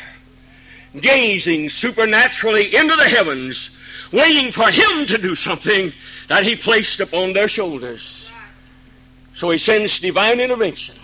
gazing 1.00 1.70
supernaturally 1.70 2.76
into 2.76 2.96
the 2.96 3.08
heavens, 3.08 3.72
waiting 4.12 4.52
for 4.52 4.70
Him 4.70 5.06
to 5.06 5.18
do 5.18 5.36
something 5.36 5.94
that 6.28 6.44
He 6.44 6.56
placed 6.56 7.00
upon 7.00 7.34
their 7.34 7.48
shoulders. 7.48 8.32
So 9.34 9.52
He 9.52 9.58
sends 9.58 10.00
divine 10.00 10.40
intervention 10.40 10.96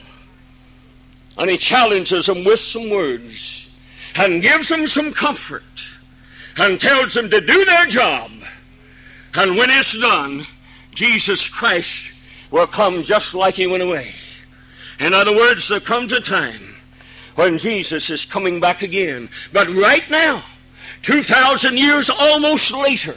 and 1.38 1.50
he 1.50 1.58
challenges 1.58 2.26
them 2.26 2.44
with 2.44 2.60
some 2.60 2.90
words 2.90 3.70
and 4.16 4.42
gives 4.42 4.70
them 4.70 4.88
some 4.88 5.14
comfort 5.14 5.64
and 6.58 6.80
tells 6.80 7.14
them 7.14 7.30
to 7.30 7.40
do 7.40 7.66
their 7.66 7.86
job. 7.86 8.32
And 9.36 9.56
when 9.56 9.70
it's 9.70 9.98
done, 9.98 10.46
Jesus 10.94 11.48
Christ 11.48 12.12
will 12.50 12.68
come 12.68 13.04
just 13.04 13.36
like 13.36 13.56
he 13.56 13.68
went 13.68 13.84
away. 13.84 14.12
In 15.00 15.14
other 15.14 15.36
words, 15.36 15.68
there 15.68 15.80
comes 15.80 16.12
a 16.12 16.20
time 16.20 16.76
when 17.36 17.58
Jesus 17.60 18.10
is 18.10 18.26
coming 18.26 18.60
back 18.60 18.82
again. 18.82 19.30
But 19.54 19.70
right 19.70 20.10
now, 20.10 20.44
2,000 21.04 21.78
years 21.78 22.10
almost 22.10 22.72
later, 22.72 23.16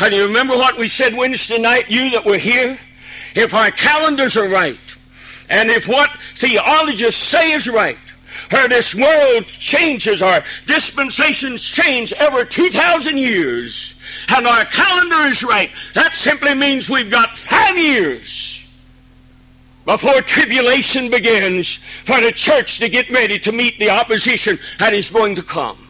and 0.00 0.14
you 0.14 0.26
remember 0.26 0.54
what 0.54 0.78
we 0.78 0.88
said 0.88 1.14
Wednesday 1.14 1.58
night, 1.58 1.90
you 1.90 2.10
that 2.10 2.24
were 2.24 2.38
here? 2.38 2.78
If 3.34 3.52
our 3.52 3.70
calendars 3.70 4.36
are 4.38 4.48
right, 4.48 4.78
and 5.50 5.70
if 5.70 5.88
what 5.88 6.10
theologists 6.34 7.22
say 7.22 7.52
is 7.52 7.68
right, 7.68 7.98
where 8.50 8.68
this 8.68 8.94
world 8.94 9.46
changes, 9.46 10.22
our 10.22 10.44
dispensations 10.66 11.62
change 11.62 12.12
every 12.14 12.46
2,000 12.46 13.16
years, 13.16 13.94
and 14.28 14.46
our 14.46 14.64
calendar 14.66 15.28
is 15.28 15.42
right, 15.42 15.70
that 15.94 16.14
simply 16.14 16.54
means 16.54 16.88
we've 16.88 17.10
got 17.10 17.38
five 17.38 17.76
years 17.76 18.66
before 19.84 20.20
tribulation 20.20 21.10
begins 21.10 21.76
for 22.04 22.20
the 22.20 22.30
church 22.30 22.78
to 22.78 22.88
get 22.88 23.08
ready 23.08 23.38
to 23.38 23.52
meet 23.52 23.78
the 23.78 23.88
opposition 23.88 24.58
that 24.78 24.92
is 24.92 25.08
going 25.08 25.34
to 25.34 25.42
come 25.42 25.87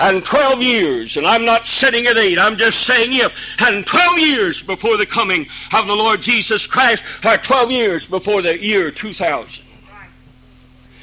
and 0.00 0.24
12 0.24 0.62
years, 0.62 1.16
and 1.16 1.26
I'm 1.26 1.44
not 1.44 1.66
sitting 1.66 2.06
at 2.06 2.16
eight, 2.16 2.38
I'm 2.38 2.56
just 2.56 2.86
saying 2.86 3.12
if, 3.12 3.60
and 3.60 3.86
12 3.86 4.18
years 4.18 4.62
before 4.62 4.96
the 4.96 5.06
coming 5.06 5.46
of 5.74 5.86
the 5.86 5.94
Lord 5.94 6.22
Jesus 6.22 6.66
Christ, 6.66 7.04
or 7.24 7.36
12 7.36 7.70
years 7.70 8.08
before 8.08 8.40
the 8.42 8.58
year 8.62 8.90
2000. 8.90 9.64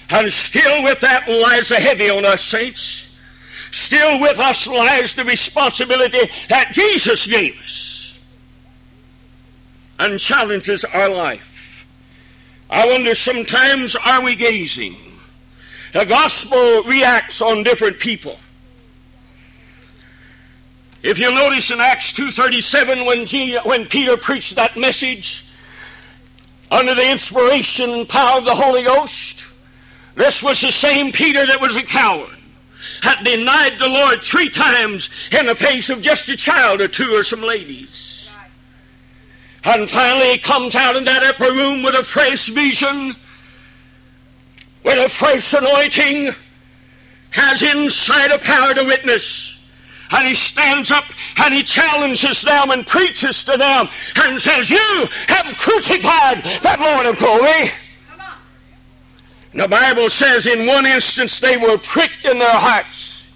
And 0.09 0.31
still 0.31 0.83
with 0.83 0.99
that 1.01 1.27
lies 1.29 1.71
a 1.71 1.75
heavy 1.75 2.09
on 2.09 2.25
us, 2.25 2.43
saints. 2.43 3.09
Still 3.71 4.19
with 4.19 4.39
us 4.39 4.65
lies 4.65 5.13
the 5.13 5.25
responsibility 5.25 6.31
that 6.49 6.71
Jesus 6.71 7.27
gave 7.27 7.59
us 7.61 8.17
and 9.99 10.19
challenges 10.19 10.85
our 10.85 11.09
life. 11.09 11.85
I 12.69 12.87
wonder 12.87 13.13
sometimes 13.13 13.95
are 13.95 14.23
we 14.23 14.35
gazing? 14.35 14.95
The 15.93 16.05
gospel 16.05 16.83
reacts 16.83 17.41
on 17.41 17.63
different 17.63 17.99
people. 17.99 18.37
If 21.07 21.17
you 21.19 21.33
notice 21.33 21.71
in 21.71 21.79
Acts 21.79 22.11
2.37 22.11 23.05
when, 23.05 23.63
when 23.63 23.87
Peter 23.87 24.17
preached 24.17 24.57
that 24.57 24.75
message 24.75 25.45
under 26.69 26.93
the 26.93 27.09
inspiration 27.09 27.89
and 27.91 28.09
power 28.09 28.39
of 28.39 28.43
the 28.43 28.53
Holy 28.53 28.83
Ghost, 28.83 29.45
this 30.15 30.43
was 30.43 30.59
the 30.59 30.69
same 30.69 31.13
Peter 31.13 31.45
that 31.45 31.61
was 31.61 31.77
a 31.77 31.81
coward, 31.81 32.35
had 33.01 33.23
denied 33.23 33.79
the 33.79 33.87
Lord 33.87 34.21
three 34.21 34.49
times 34.49 35.09
in 35.31 35.45
the 35.45 35.55
face 35.55 35.89
of 35.89 36.01
just 36.01 36.27
a 36.27 36.35
child 36.35 36.81
or 36.81 36.89
two 36.89 37.15
or 37.15 37.23
some 37.23 37.41
ladies. 37.41 38.29
And 39.63 39.89
finally 39.89 40.33
he 40.33 40.37
comes 40.39 40.75
out 40.75 40.97
in 40.97 41.05
that 41.05 41.23
upper 41.23 41.53
room 41.53 41.83
with 41.83 41.95
a 41.95 42.03
fresh 42.03 42.49
vision, 42.49 43.15
with 44.83 45.05
a 45.05 45.07
fresh 45.07 45.53
anointing, 45.53 46.31
has 47.29 47.61
inside 47.61 48.31
a 48.31 48.39
power 48.39 48.73
to 48.73 48.83
witness 48.83 49.56
and 50.11 50.27
he 50.27 50.35
stands 50.35 50.91
up 50.91 51.05
and 51.37 51.53
he 51.53 51.63
challenges 51.63 52.41
them 52.41 52.71
and 52.71 52.85
preaches 52.85 53.43
to 53.43 53.57
them 53.57 53.89
and 54.17 54.39
says, 54.39 54.69
You 54.69 55.07
have 55.27 55.57
crucified 55.57 56.43
that 56.61 56.79
Lord 56.79 57.05
of 57.05 57.17
glory. 57.19 57.71
The 59.53 59.67
Bible 59.67 60.09
says 60.09 60.45
in 60.45 60.67
one 60.67 60.85
instance 60.85 61.39
they 61.39 61.57
were 61.57 61.77
pricked 61.77 62.25
in 62.25 62.37
their 62.37 62.49
hearts 62.49 63.29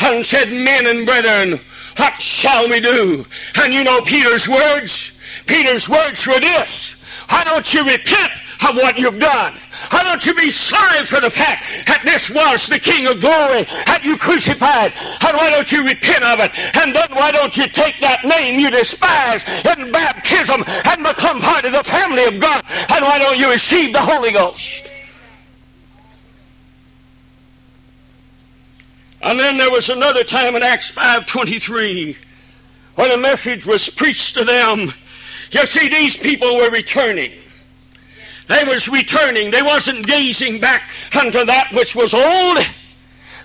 and 0.00 0.24
said, 0.24 0.50
Men 0.50 0.86
and 0.86 1.06
brethren, 1.06 1.60
what 1.96 2.20
shall 2.22 2.68
we 2.68 2.80
do? 2.80 3.24
And 3.60 3.74
you 3.74 3.84
know 3.84 4.00
Peter's 4.00 4.48
words? 4.48 5.18
Peter's 5.46 5.88
words 5.88 6.26
were 6.26 6.40
this 6.40 6.96
Why 7.28 7.44
don't 7.44 7.72
you 7.74 7.84
repent 7.84 8.32
of 8.68 8.76
what 8.76 8.98
you've 8.98 9.18
done? 9.18 9.54
Why 9.90 10.02
don't 10.02 10.24
you 10.26 10.34
be 10.34 10.50
sorry 10.50 11.04
for 11.04 11.20
the 11.20 11.30
fact 11.30 11.86
that 11.86 12.02
this 12.04 12.30
was 12.30 12.66
the 12.66 12.78
King 12.78 13.06
of 13.06 13.20
glory 13.20 13.64
that 13.86 14.02
you 14.04 14.16
crucified? 14.16 14.92
And 14.94 15.36
why 15.36 15.50
don't 15.50 15.70
you 15.70 15.86
repent 15.86 16.24
of 16.24 16.40
it? 16.40 16.52
And 16.76 16.94
then 16.94 17.08
why 17.10 17.30
don't 17.30 17.56
you 17.56 17.68
take 17.68 18.00
that 18.00 18.24
name 18.24 18.58
you 18.58 18.70
despise 18.70 19.42
in 19.76 19.92
baptism 19.92 20.64
and 20.66 21.04
become 21.04 21.40
part 21.40 21.64
of 21.64 21.72
the 21.72 21.84
family 21.84 22.24
of 22.24 22.40
God? 22.40 22.64
And 22.68 23.04
why 23.04 23.18
don't 23.18 23.38
you 23.38 23.50
receive 23.50 23.92
the 23.92 24.00
Holy 24.00 24.32
Ghost? 24.32 24.90
And 29.22 29.38
then 29.38 29.58
there 29.58 29.70
was 29.70 29.88
another 29.88 30.24
time 30.24 30.54
in 30.56 30.62
Acts 30.62 30.92
5.23 30.92 32.16
when 32.94 33.10
a 33.10 33.18
message 33.18 33.66
was 33.66 33.88
preached 33.88 34.34
to 34.34 34.44
them. 34.44 34.92
You 35.50 35.66
see, 35.66 35.88
these 35.88 36.16
people 36.16 36.56
were 36.56 36.70
returning. 36.70 37.32
They 38.48 38.64
was 38.64 38.88
returning. 38.88 39.50
They 39.50 39.62
wasn't 39.62 40.06
gazing 40.06 40.60
back 40.60 40.90
unto 41.14 41.44
that 41.44 41.70
which 41.72 41.94
was 41.94 42.14
old, 42.14 42.58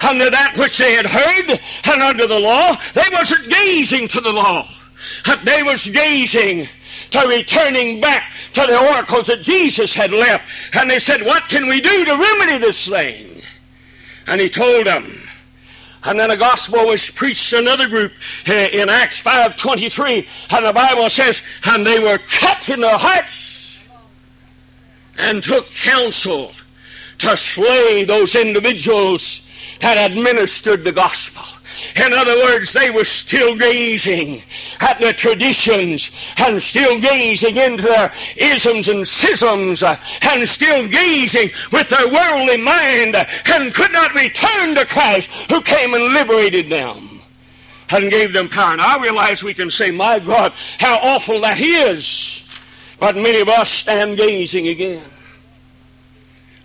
unto 0.01 0.29
that 0.29 0.55
which 0.57 0.77
they 0.77 0.93
had 0.93 1.05
heard, 1.05 1.59
and 1.91 2.01
under 2.01 2.25
the 2.25 2.39
law. 2.39 2.77
They 2.93 3.05
wasn't 3.11 3.49
gazing 3.49 4.07
to 4.09 4.21
the 4.21 4.31
law. 4.31 4.65
They 5.43 5.61
was 5.61 5.87
gazing 5.87 6.67
to 7.11 7.27
returning 7.27 7.99
back 7.99 8.31
to 8.53 8.61
the 8.61 8.79
oracles 8.93 9.27
that 9.27 9.41
Jesus 9.41 9.93
had 9.93 10.11
left. 10.11 10.75
And 10.75 10.89
they 10.89 10.99
said, 10.99 11.21
what 11.21 11.49
can 11.49 11.67
we 11.67 11.81
do 11.81 12.05
to 12.05 12.17
remedy 12.17 12.57
this 12.57 12.87
thing? 12.87 13.41
And 14.27 14.39
he 14.39 14.49
told 14.49 14.87
them, 14.87 15.19
and 16.05 16.19
then 16.19 16.29
the 16.29 16.37
gospel 16.37 16.87
was 16.87 17.09
preached 17.09 17.49
to 17.51 17.59
another 17.59 17.87
group 17.87 18.13
eh, 18.45 18.67
in 18.67 18.89
Acts 18.89 19.21
5.23. 19.21 20.55
And 20.55 20.65
the 20.65 20.73
Bible 20.73 21.09
says, 21.09 21.41
and 21.65 21.85
they 21.85 21.99
were 21.99 22.17
cut 22.17 22.69
in 22.69 22.81
their 22.81 22.97
hearts 22.97 23.62
and 25.17 25.43
took 25.43 25.69
counsel 25.69 26.51
to 27.19 27.37
slay 27.37 28.03
those 28.03 28.35
individuals 28.35 29.47
that 29.79 30.11
administered 30.11 30.83
the 30.83 30.91
gospel. 30.91 31.43
In 31.95 32.13
other 32.13 32.35
words, 32.35 32.73
they 32.73 32.89
were 32.89 33.03
still 33.03 33.57
gazing 33.57 34.41
at 34.79 34.99
the 34.99 35.13
traditions 35.13 36.11
and 36.37 36.61
still 36.61 36.99
gazing 36.99 37.57
into 37.57 37.83
their 37.83 38.11
isms 38.37 38.87
and 38.87 39.07
schisms 39.07 39.83
and 39.83 40.49
still 40.49 40.87
gazing 40.87 41.51
with 41.71 41.89
their 41.89 42.07
worldly 42.07 42.57
mind 42.57 43.15
and 43.15 43.73
could 43.73 43.91
not 43.91 44.13
return 44.13 44.75
to 44.75 44.85
Christ 44.85 45.29
who 45.51 45.61
came 45.61 45.93
and 45.93 46.13
liberated 46.13 46.69
them 46.69 47.19
and 47.89 48.09
gave 48.09 48.33
them 48.33 48.49
power. 48.49 48.73
And 48.73 48.81
I 48.81 49.01
realize 49.01 49.43
we 49.43 49.53
can 49.53 49.69
say, 49.69 49.91
my 49.91 50.19
God, 50.19 50.53
how 50.79 50.97
awful 50.97 51.41
that 51.41 51.59
is. 51.59 52.42
But 53.03 53.17
many 53.17 53.41
of 53.41 53.49
us 53.49 53.69
stand 53.69 54.15
gazing 54.15 54.69
again. 54.69 55.03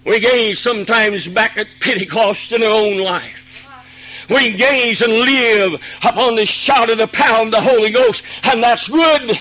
We 0.06 0.20
gaze 0.20 0.60
sometimes 0.60 1.26
back 1.26 1.56
at 1.56 1.66
Pentecost 1.80 2.52
in 2.52 2.62
our 2.62 2.70
own 2.70 2.98
life 2.98 3.48
we 4.28 4.52
gaze 4.52 5.02
and 5.02 5.12
live 5.12 5.80
upon 6.04 6.36
the 6.36 6.46
shout 6.46 6.90
of 6.90 6.98
the 6.98 7.08
power 7.08 7.44
of 7.44 7.50
the 7.50 7.60
Holy 7.60 7.90
Ghost, 7.90 8.22
and 8.44 8.62
that's 8.62 8.88
good. 8.88 9.40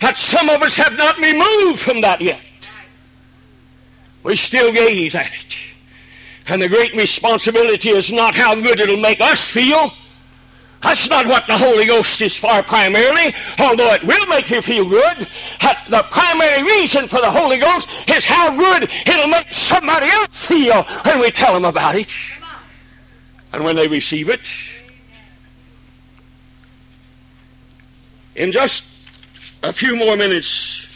But 0.00 0.16
some 0.16 0.48
of 0.48 0.62
us 0.62 0.76
have 0.76 0.96
not 0.96 1.18
removed 1.18 1.80
from 1.80 2.00
that 2.00 2.20
yet. 2.20 2.40
We 4.22 4.36
still 4.36 4.72
gaze 4.72 5.14
at 5.14 5.30
it. 5.32 5.56
And 6.48 6.60
the 6.60 6.68
great 6.68 6.94
responsibility 6.94 7.90
is 7.90 8.12
not 8.12 8.34
how 8.34 8.54
good 8.54 8.80
it'll 8.80 8.96
make 8.96 9.20
us 9.20 9.46
feel. 9.46 9.92
That's 10.84 11.08
not 11.08 11.26
what 11.26 11.46
the 11.46 11.56
Holy 11.56 11.86
Ghost 11.86 12.20
is 12.20 12.36
for 12.36 12.62
primarily, 12.62 13.34
although 13.58 13.94
it 13.94 14.04
will 14.04 14.26
make 14.26 14.50
you 14.50 14.60
feel 14.60 14.86
good. 14.86 15.26
The 15.88 16.06
primary 16.10 16.62
reason 16.62 17.08
for 17.08 17.20
the 17.20 17.30
Holy 17.30 17.58
Ghost 17.58 17.88
is 18.08 18.24
how 18.24 18.54
good 18.54 18.84
it'll 18.84 19.28
make 19.28 19.52
somebody 19.52 20.06
else 20.06 20.46
feel 20.46 20.82
when 21.04 21.20
we 21.20 21.30
tell 21.30 21.54
them 21.54 21.64
about 21.64 21.96
it 21.96 22.08
and 23.52 23.64
when 23.64 23.76
they 23.76 23.88
receive 23.88 24.28
it. 24.28 24.46
In 28.36 28.52
just 28.52 28.84
a 29.62 29.72
few 29.72 29.96
more 29.96 30.16
minutes, 30.16 30.86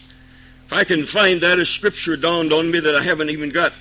if 0.66 0.72
I 0.72 0.84
can 0.84 1.06
find 1.06 1.40
that, 1.40 1.58
a 1.58 1.64
scripture 1.64 2.16
dawned 2.16 2.52
on 2.52 2.70
me 2.70 2.80
that 2.80 2.94
I 2.94 3.02
haven't 3.02 3.30
even 3.30 3.48
got, 3.48 3.72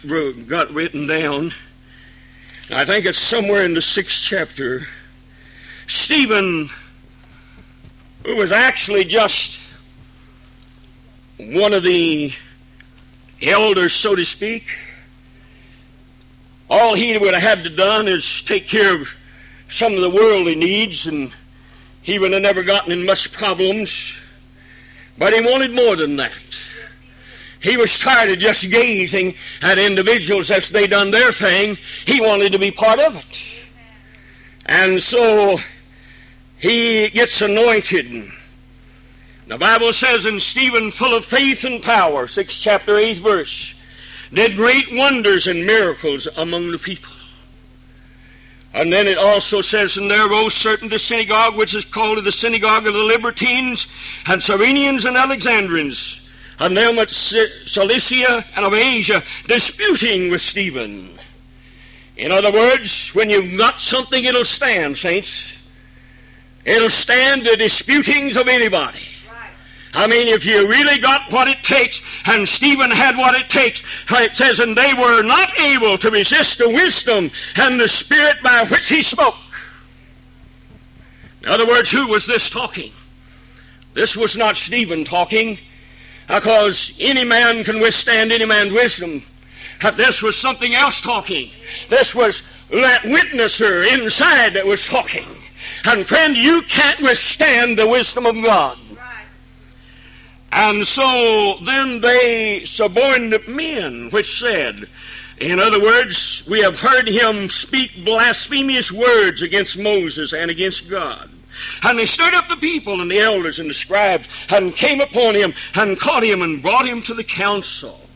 got 0.47 0.71
written 0.71 1.05
down. 1.05 1.51
I 2.69 2.85
think 2.85 3.05
it's 3.05 3.17
somewhere 3.17 3.63
in 3.63 3.73
the 3.73 3.81
sixth 3.81 4.23
chapter. 4.23 4.87
Stephen, 5.87 6.69
who 8.25 8.35
was 8.35 8.51
actually 8.51 9.05
just 9.05 9.57
one 11.37 11.73
of 11.73 11.83
the 11.83 12.33
elders, 13.41 13.93
so 13.93 14.13
to 14.15 14.25
speak, 14.25 14.77
all 16.69 16.93
he 16.93 17.17
would 17.17 17.33
have 17.33 17.41
had 17.41 17.63
to 17.63 17.69
done 17.69 18.07
is 18.07 18.41
take 18.41 18.67
care 18.67 18.99
of 18.99 19.07
some 19.69 19.93
of 19.93 20.01
the 20.01 20.09
worldly 20.09 20.55
needs, 20.55 21.07
and 21.07 21.31
he 22.01 22.19
would 22.19 22.33
have 22.33 22.41
never 22.41 22.63
gotten 22.63 22.91
in 22.91 23.05
much 23.05 23.31
problems. 23.31 24.19
But 25.17 25.33
he 25.33 25.41
wanted 25.41 25.71
more 25.71 25.95
than 25.95 26.17
that. 26.17 26.33
He 27.61 27.77
was 27.77 27.97
tired 27.97 28.29
of 28.29 28.39
just 28.39 28.69
gazing 28.69 29.35
at 29.61 29.79
individuals 29.79 30.51
as 30.51 30.69
they 30.69 30.85
done 30.85 31.11
their 31.11 31.31
thing. 31.31 31.77
He 32.05 32.19
wanted 32.19 32.51
to 32.51 32.59
be 32.59 32.71
part 32.71 32.99
of 32.99 33.15
it. 33.15 33.43
And 34.65 35.01
so 35.01 35.57
he 36.59 37.09
gets 37.09 37.41
anointed. 37.41 38.31
The 39.47 39.57
Bible 39.57 39.93
says 39.93 40.25
in 40.25 40.39
Stephen, 40.39 40.91
full 40.91 41.15
of 41.15 41.23
faith 41.23 41.63
and 41.63 41.81
power, 41.81 42.27
6 42.27 42.57
chapter 42.57 42.97
8 42.97 43.17
verse, 43.17 43.73
did 44.33 44.55
great 44.55 44.87
wonders 44.91 45.47
and 45.47 45.65
miracles 45.65 46.27
among 46.35 46.71
the 46.71 46.79
people. 46.79 47.13
And 48.73 48.91
then 48.91 49.07
it 49.07 49.17
also 49.17 49.61
says, 49.61 49.97
And 49.97 50.11
there 50.11 50.29
rose 50.29 50.53
certain 50.53 50.89
the 50.89 50.99
synagogue, 50.99 51.55
which 51.55 51.73
is 51.73 51.85
called 51.85 52.23
the 52.23 52.31
synagogue 52.31 52.85
of 52.85 52.93
the 52.93 52.99
Libertines, 52.99 53.87
and 54.27 54.41
Cyrenians 54.41 55.05
and 55.05 55.15
Alexandrians, 55.15 56.29
and 56.59 56.75
them 56.75 56.99
at 56.99 57.09
Cilicia 57.09 58.45
and 58.55 58.65
of 58.65 58.73
Asia, 58.73 59.23
disputing 59.47 60.29
with 60.29 60.41
Stephen. 60.41 61.17
In 62.17 62.31
other 62.31 62.51
words, 62.51 63.09
when 63.15 63.29
you've 63.29 63.57
got 63.57 63.79
something, 63.79 64.25
it'll 64.25 64.43
stand, 64.43 64.97
saints. 64.97 65.56
It'll 66.67 66.89
stand 66.89 67.45
the 67.45 67.55
disputings 67.55 68.35
of 68.35 68.47
anybody. 68.47 68.99
I 69.93 70.05
mean, 70.05 70.27
if 70.27 70.45
you 70.45 70.67
really 70.67 70.99
got 70.99 71.31
what 71.31 71.47
it 71.47 71.63
takes, 71.63 72.01
and 72.25 72.47
Stephen 72.47 72.91
had 72.91 73.17
what 73.17 73.33
it 73.35 73.49
takes, 73.49 73.81
it 74.11 74.35
says, 74.35 74.59
and 74.59 74.75
they 74.75 74.93
were 74.93 75.23
not 75.23 75.57
able 75.59 75.97
to 75.97 76.11
resist 76.11 76.59
the 76.59 76.69
wisdom 76.69 77.31
and 77.55 77.79
the 77.79 77.87
spirit 77.87 78.43
by 78.43 78.65
which 78.65 78.89
he 78.89 79.01
spoke. 79.01 79.37
In 81.41 81.49
other 81.49 81.65
words, 81.65 81.89
who 81.89 82.09
was 82.09 82.27
this 82.27 82.49
talking? 82.49 82.91
This 83.93 84.17
was 84.17 84.35
not 84.35 84.57
Stephen 84.57 85.05
talking, 85.05 85.57
because 86.27 86.93
any 86.99 87.23
man 87.23 87.63
can 87.63 87.79
withstand 87.79 88.33
any 88.33 88.45
man's 88.45 88.73
wisdom. 88.73 89.23
This 89.95 90.21
was 90.21 90.35
something 90.35 90.75
else 90.75 90.99
talking. 90.99 91.49
This 91.87 92.13
was 92.13 92.43
that 92.69 93.03
witnesser 93.03 93.91
inside 93.97 94.53
that 94.55 94.65
was 94.65 94.85
talking. 94.85 95.25
And 95.85 96.07
friend, 96.07 96.35
you 96.35 96.61
can't 96.63 96.99
withstand 97.01 97.77
the 97.77 97.87
wisdom 97.87 98.25
of 98.25 98.35
God. 98.43 98.77
And 100.51 100.87
so 100.87 101.57
then 101.65 102.01
they 102.01 102.65
suborned 102.65 103.37
men, 103.47 104.09
which 104.09 104.39
said, 104.39 104.87
in 105.39 105.59
other 105.59 105.79
words, 105.79 106.43
we 106.47 106.61
have 106.61 106.79
heard 106.79 107.07
him 107.07 107.47
speak 107.49 108.03
blasphemous 108.03 108.91
words 108.91 109.41
against 109.41 109.77
Moses 109.77 110.33
and 110.33 110.49
against 110.49 110.89
God. 110.89 111.29
And 111.83 111.99
they 111.99 112.05
stirred 112.05 112.33
up 112.33 112.47
the 112.47 112.57
people 112.57 113.01
and 113.01 113.09
the 113.09 113.19
elders 113.19 113.59
and 113.59 113.69
the 113.69 113.73
scribes 113.73 114.27
and 114.49 114.75
came 114.75 115.01
upon 115.01 115.35
him 115.35 115.53
and 115.75 115.99
caught 115.99 116.23
him 116.23 116.41
and 116.41 116.61
brought 116.61 116.87
him 116.87 117.01
to 117.03 117.13
the 117.13 117.23
council. 117.23 118.06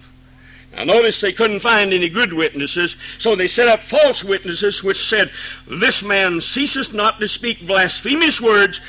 Now 0.73 0.86
notice 0.86 1.19
they 1.19 1.34
couldn't 1.34 1.60
find 1.60 1.93
any 1.93 2.07
good 2.07 2.31
witnesses, 2.31 2.95
so 3.17 3.36
they 3.36 3.47
set 3.47 3.67
up 3.67 3.84
false 3.84 4.23
witnesses 4.23 4.84
which 4.84 5.07
said, 5.07 5.31
This 5.67 6.01
man 6.01 6.39
ceases 6.39 6.93
not 6.93 7.19
to 7.19 7.27
speak 7.27 7.67
blasphemous 7.67 8.39
words 8.39 8.79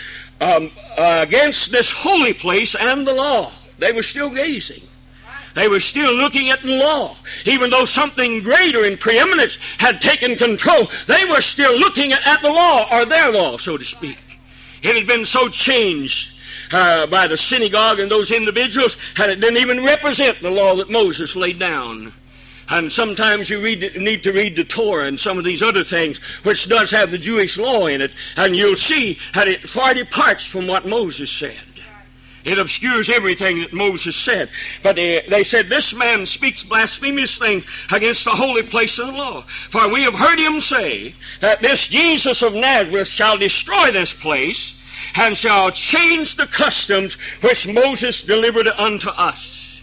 um, 0.40 0.70
uh, 0.96 1.24
against 1.26 1.72
this 1.72 1.90
holy 1.90 2.32
place 2.32 2.74
and 2.74 3.06
the 3.06 3.14
law. 3.14 3.52
They 3.78 3.92
were 3.92 4.02
still 4.02 4.30
gazing. 4.30 4.82
They 5.54 5.68
were 5.68 5.80
still 5.80 6.14
looking 6.14 6.50
at 6.50 6.62
the 6.62 6.78
law. 6.78 7.16
Even 7.44 7.68
though 7.68 7.84
something 7.84 8.42
greater 8.42 8.84
in 8.84 8.96
preeminence 8.96 9.58
had 9.78 10.00
taken 10.00 10.36
control, 10.36 10.88
they 11.06 11.24
were 11.26 11.42
still 11.42 11.76
looking 11.76 12.12
at 12.12 12.42
the 12.42 12.50
law, 12.50 12.86
or 12.90 13.04
their 13.04 13.30
law, 13.32 13.58
so 13.58 13.76
to 13.76 13.84
speak. 13.84 14.18
It 14.82 14.96
had 14.96 15.06
been 15.06 15.24
so 15.24 15.48
changed 15.48 16.31
uh, 16.72 17.06
by 17.06 17.26
the 17.26 17.36
synagogue 17.36 18.00
and 18.00 18.10
those 18.10 18.30
individuals 18.30 18.96
and 19.18 19.30
it 19.30 19.40
didn't 19.40 19.58
even 19.58 19.84
represent 19.84 20.40
the 20.40 20.50
law 20.50 20.74
that 20.76 20.90
Moses 20.90 21.36
laid 21.36 21.58
down. 21.58 22.12
And 22.68 22.90
sometimes 22.90 23.50
you 23.50 23.62
read, 23.62 23.96
need 23.96 24.22
to 24.22 24.32
read 24.32 24.56
the 24.56 24.64
Torah 24.64 25.06
and 25.06 25.18
some 25.18 25.36
of 25.36 25.44
these 25.44 25.62
other 25.62 25.84
things, 25.84 26.18
which 26.44 26.68
does 26.68 26.90
have 26.90 27.10
the 27.10 27.18
Jewish 27.18 27.58
law 27.58 27.86
in 27.86 28.00
it, 28.00 28.14
and 28.36 28.56
you'll 28.56 28.76
see 28.76 29.18
that 29.34 29.48
it 29.48 29.68
far 29.68 29.92
departs 29.92 30.46
from 30.46 30.66
what 30.66 30.86
Moses 30.86 31.30
said. 31.30 31.56
It 32.44 32.58
obscures 32.58 33.08
everything 33.08 33.60
that 33.60 33.72
Moses 33.72 34.16
said. 34.16 34.50
But 34.82 34.96
they, 34.96 35.24
they, 35.28 35.44
said, 35.44 35.68
This 35.68 35.94
man 35.94 36.26
speaks 36.26 36.64
blasphemous 36.64 37.38
things 37.38 37.64
against 37.92 38.24
the 38.24 38.30
holy 38.30 38.62
place 38.62 38.98
of 38.98 39.08
the 39.08 39.12
law. 39.12 39.42
For 39.42 39.88
we 39.88 40.02
have 40.02 40.14
heard 40.14 40.40
him 40.40 40.60
say 40.60 41.14
that 41.40 41.62
this 41.62 41.86
Jesus 41.86 42.42
of 42.42 42.54
Nazareth 42.54 43.06
shall 43.06 43.38
destroy 43.38 43.92
this 43.92 44.12
place 44.12 44.74
and 45.16 45.36
shall 45.36 45.70
change 45.70 46.36
the 46.36 46.46
customs 46.46 47.14
which 47.40 47.68
Moses 47.68 48.22
delivered 48.22 48.68
unto 48.68 49.10
us. 49.10 49.82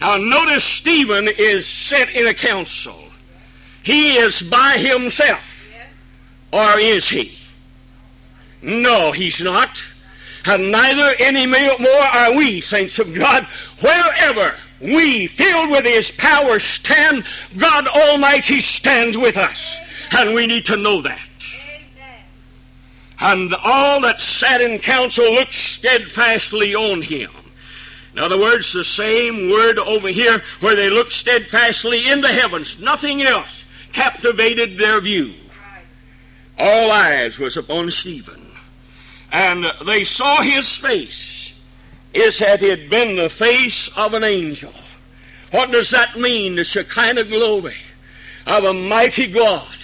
Now 0.00 0.16
notice 0.16 0.64
Stephen 0.64 1.28
is 1.38 1.66
set 1.66 2.10
in 2.10 2.26
a 2.26 2.34
council. 2.34 3.02
He 3.82 4.16
is 4.16 4.42
by 4.42 4.76
himself. 4.78 5.74
Or 6.52 6.78
is 6.78 7.08
he? 7.08 7.36
No, 8.62 9.12
he's 9.12 9.40
not 9.42 9.80
and 10.46 10.70
neither 10.70 11.14
any 11.18 11.46
more 11.46 11.90
are 11.90 12.34
we, 12.34 12.60
saints 12.60 12.98
of 12.98 13.14
God. 13.14 13.46
Wherever 13.80 14.54
we, 14.80 15.26
filled 15.26 15.70
with 15.70 15.84
His 15.84 16.12
power, 16.12 16.58
stand, 16.58 17.24
God 17.56 17.88
Almighty 17.88 18.60
stands 18.60 19.16
with 19.16 19.36
us. 19.36 19.78
And 20.16 20.34
we 20.34 20.46
need 20.46 20.64
to 20.66 20.76
know 20.76 21.02
that. 21.02 21.20
And 23.20 23.54
all 23.64 24.00
that 24.02 24.20
sat 24.20 24.60
in 24.60 24.78
council 24.78 25.32
looked 25.32 25.54
steadfastly 25.54 26.74
on 26.74 27.02
him. 27.02 27.30
In 28.12 28.18
other 28.18 28.38
words, 28.38 28.72
the 28.72 28.84
same 28.84 29.50
word 29.50 29.78
over 29.78 30.08
here 30.08 30.42
where 30.60 30.76
they 30.76 30.90
looked 30.90 31.12
steadfastly 31.12 32.08
in 32.08 32.20
the 32.20 32.28
heavens, 32.28 32.80
nothing 32.80 33.22
else 33.22 33.64
captivated 33.92 34.78
their 34.78 35.00
view. 35.00 35.34
All 36.58 36.90
eyes 36.90 37.38
was 37.38 37.56
upon 37.56 37.90
Stephen 37.90 38.46
and 39.32 39.66
they 39.84 40.04
saw 40.04 40.40
his 40.40 40.76
face 40.76 41.52
is 42.14 42.38
that 42.38 42.62
it 42.62 42.80
had 42.80 42.90
been 42.90 43.16
the 43.16 43.28
face 43.28 43.88
of 43.96 44.14
an 44.14 44.24
angel. 44.24 44.72
What 45.50 45.70
does 45.72 45.90
that 45.90 46.18
mean? 46.18 46.56
The 46.56 46.64
Shekinah 46.64 47.24
glory 47.24 47.76
of 48.46 48.64
a 48.64 48.72
mighty 48.72 49.26
God, 49.26 49.75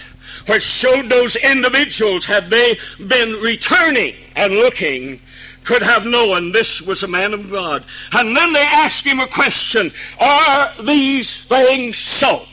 which 0.47 0.63
showed 0.63 1.09
those 1.09 1.35
individuals, 1.35 2.25
had 2.25 2.49
they 2.49 2.77
been 3.07 3.33
returning 3.41 4.15
and 4.35 4.53
looking, 4.53 5.19
could 5.63 5.81
have 5.81 6.05
known 6.05 6.51
this 6.51 6.81
was 6.81 7.03
a 7.03 7.07
man 7.07 7.33
of 7.33 7.49
God. 7.49 7.83
And 8.11 8.35
then 8.35 8.53
they 8.53 8.63
asked 8.63 9.05
him 9.05 9.19
a 9.19 9.27
question 9.27 9.91
Are 10.19 10.73
these 10.83 11.45
things 11.45 11.97
so? 11.97 12.45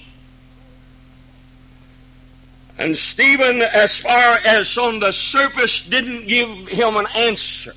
And 2.79 2.97
Stephen, 2.97 3.61
as 3.61 3.99
far 3.99 4.39
as 4.45 4.79
on 4.79 5.01
the 5.01 5.13
surface, 5.13 5.83
didn't 5.83 6.27
give 6.27 6.69
him 6.69 6.97
an 6.97 7.07
answer. 7.15 7.75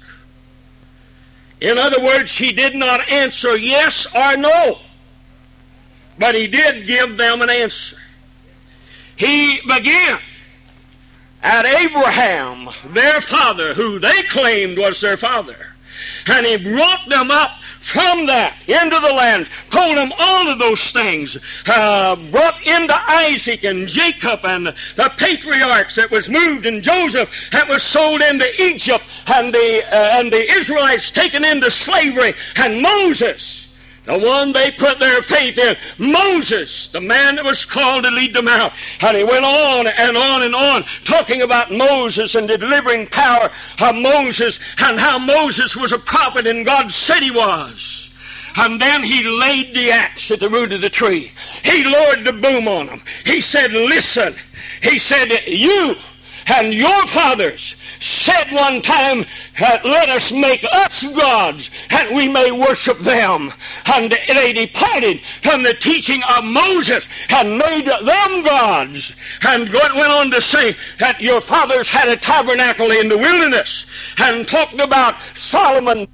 In 1.60 1.78
other 1.78 2.02
words, 2.02 2.38
he 2.38 2.54
did 2.54 2.76
not 2.76 3.10
answer 3.10 3.58
yes 3.58 4.08
or 4.16 4.38
no, 4.38 4.80
but 6.18 6.36
he 6.36 6.48
did 6.48 6.88
give 6.88 7.18
them 7.18 7.42
an 7.42 7.50
answer. 7.50 7.98
He 9.16 9.62
began. 9.62 10.20
At 11.42 11.66
Abraham, 11.66 12.70
their 12.94 13.20
father, 13.20 13.74
who 13.74 14.00
they 14.00 14.24
claimed 14.24 14.78
was 14.78 15.02
their 15.02 15.18
father, 15.18 15.74
and 16.28 16.46
he 16.46 16.56
brought 16.56 17.10
them 17.10 17.32
up 17.32 17.62
from 17.82 18.26
that 18.28 18.58
into 18.66 18.98
the 18.98 19.14
land, 19.14 19.50
told 19.70 19.98
them 19.98 20.14
all 20.18 20.48
of 20.48 20.58
those 20.58 20.92
things, 20.92 21.38
uh, 21.68 22.16
brought 22.32 22.66
into 22.66 22.96
Isaac 23.12 23.66
and 23.66 23.90
Jacob 23.90 24.40
and 24.46 24.68
the 24.68 25.12
patriarchs 25.18 25.96
that 25.96 26.10
was 26.10 26.30
moved, 26.30 26.66
and 26.66 26.82
Joseph 26.82 27.30
that 27.52 27.68
was 27.68 27.84
sold 27.84 28.22
into 28.22 28.50
Egypt, 28.64 29.04
and 29.28 29.54
the, 29.54 29.84
uh, 29.94 30.20
and 30.20 30.32
the 30.32 30.50
Israelites 30.50 31.12
taken 31.12 31.44
into 31.44 31.70
slavery, 31.70 32.34
and 32.56 32.82
Moses 32.82 33.68
the 34.06 34.18
one 34.18 34.52
they 34.52 34.72
put 34.72 35.00
their 35.00 35.22
faith 35.22 35.58
in. 35.58 35.76
Moses, 35.98 36.88
the 36.90 37.02
man 37.02 37.36
that 37.36 37.46
was 37.46 37.66
called 37.66 38.04
to 38.04 38.12
lead 38.12 38.34
them 38.34 38.48
out. 38.48 38.74
And 39.02 39.18
he 39.18 39.24
went 39.24 39.46
on 39.46 39.88
and 39.88 40.18
on 40.18 40.44
and 40.44 40.56
on, 40.56 40.84
talking 41.06 41.42
about 41.42 41.72
Moses 41.72 42.36
and 42.36 42.50
the 42.50 42.58
delivering 42.58 43.08
power 43.08 43.50
of 43.80 43.96
Moses 43.96 44.60
and 44.80 45.00
how 45.00 45.20
Moses 45.20 45.76
was 45.76 45.92
a 45.92 46.00
prophet 46.00 46.48
and 46.48 46.66
God 46.66 46.92
said 46.92 47.24
he 47.24 47.32
was. 47.32 48.10
And 48.56 48.80
then 48.80 49.04
he 49.04 49.24
laid 49.24 49.74
the 49.74 49.92
axe 49.92 50.30
at 50.30 50.40
the 50.40 50.50
root 50.50 50.74
of 50.74 50.82
the 50.82 50.90
tree. 50.90 51.32
He 51.64 51.84
lowered 51.84 52.24
the 52.24 52.34
boom 52.34 52.68
on 52.68 52.86
them. 52.86 53.02
He 53.26 53.42
said, 53.42 53.72
Listen. 53.72 54.36
He 54.82 55.00
said, 55.00 55.32
You 55.48 55.96
and 56.48 56.74
your 56.74 57.06
fathers 57.08 57.76
said 58.00 58.52
one 58.52 58.82
time, 58.82 59.26
Let 59.60 60.10
us 60.10 60.32
make 60.32 60.64
us 60.72 61.04
gods, 61.16 61.70
and 61.90 62.16
we 62.16 62.28
may 62.28 62.52
worship 62.52 63.00
them. 63.00 63.54
And 63.94 64.12
they 64.28 64.54
departed 64.54 65.22
from 65.42 65.64
the 65.64 65.74
teaching 65.74 66.22
of 66.38 66.44
Moses 66.44 67.08
and 67.30 67.58
made 67.58 67.86
them 67.86 68.44
gods. 68.44 69.14
And 69.42 69.72
God 69.72 69.96
went 69.96 70.12
on 70.12 70.32
to 70.32 70.42
say 70.42 70.76
that 71.00 71.22
your 71.22 71.42
fathers 71.42 71.90
had 71.90 72.10
a 72.10 72.18
tabernacle 72.18 72.92
in 72.92 73.10
the 73.10 73.18
wilderness 73.18 73.86
and 74.18 74.48
talked 74.48 74.80
about 74.80 75.16
Solomon 75.36 76.08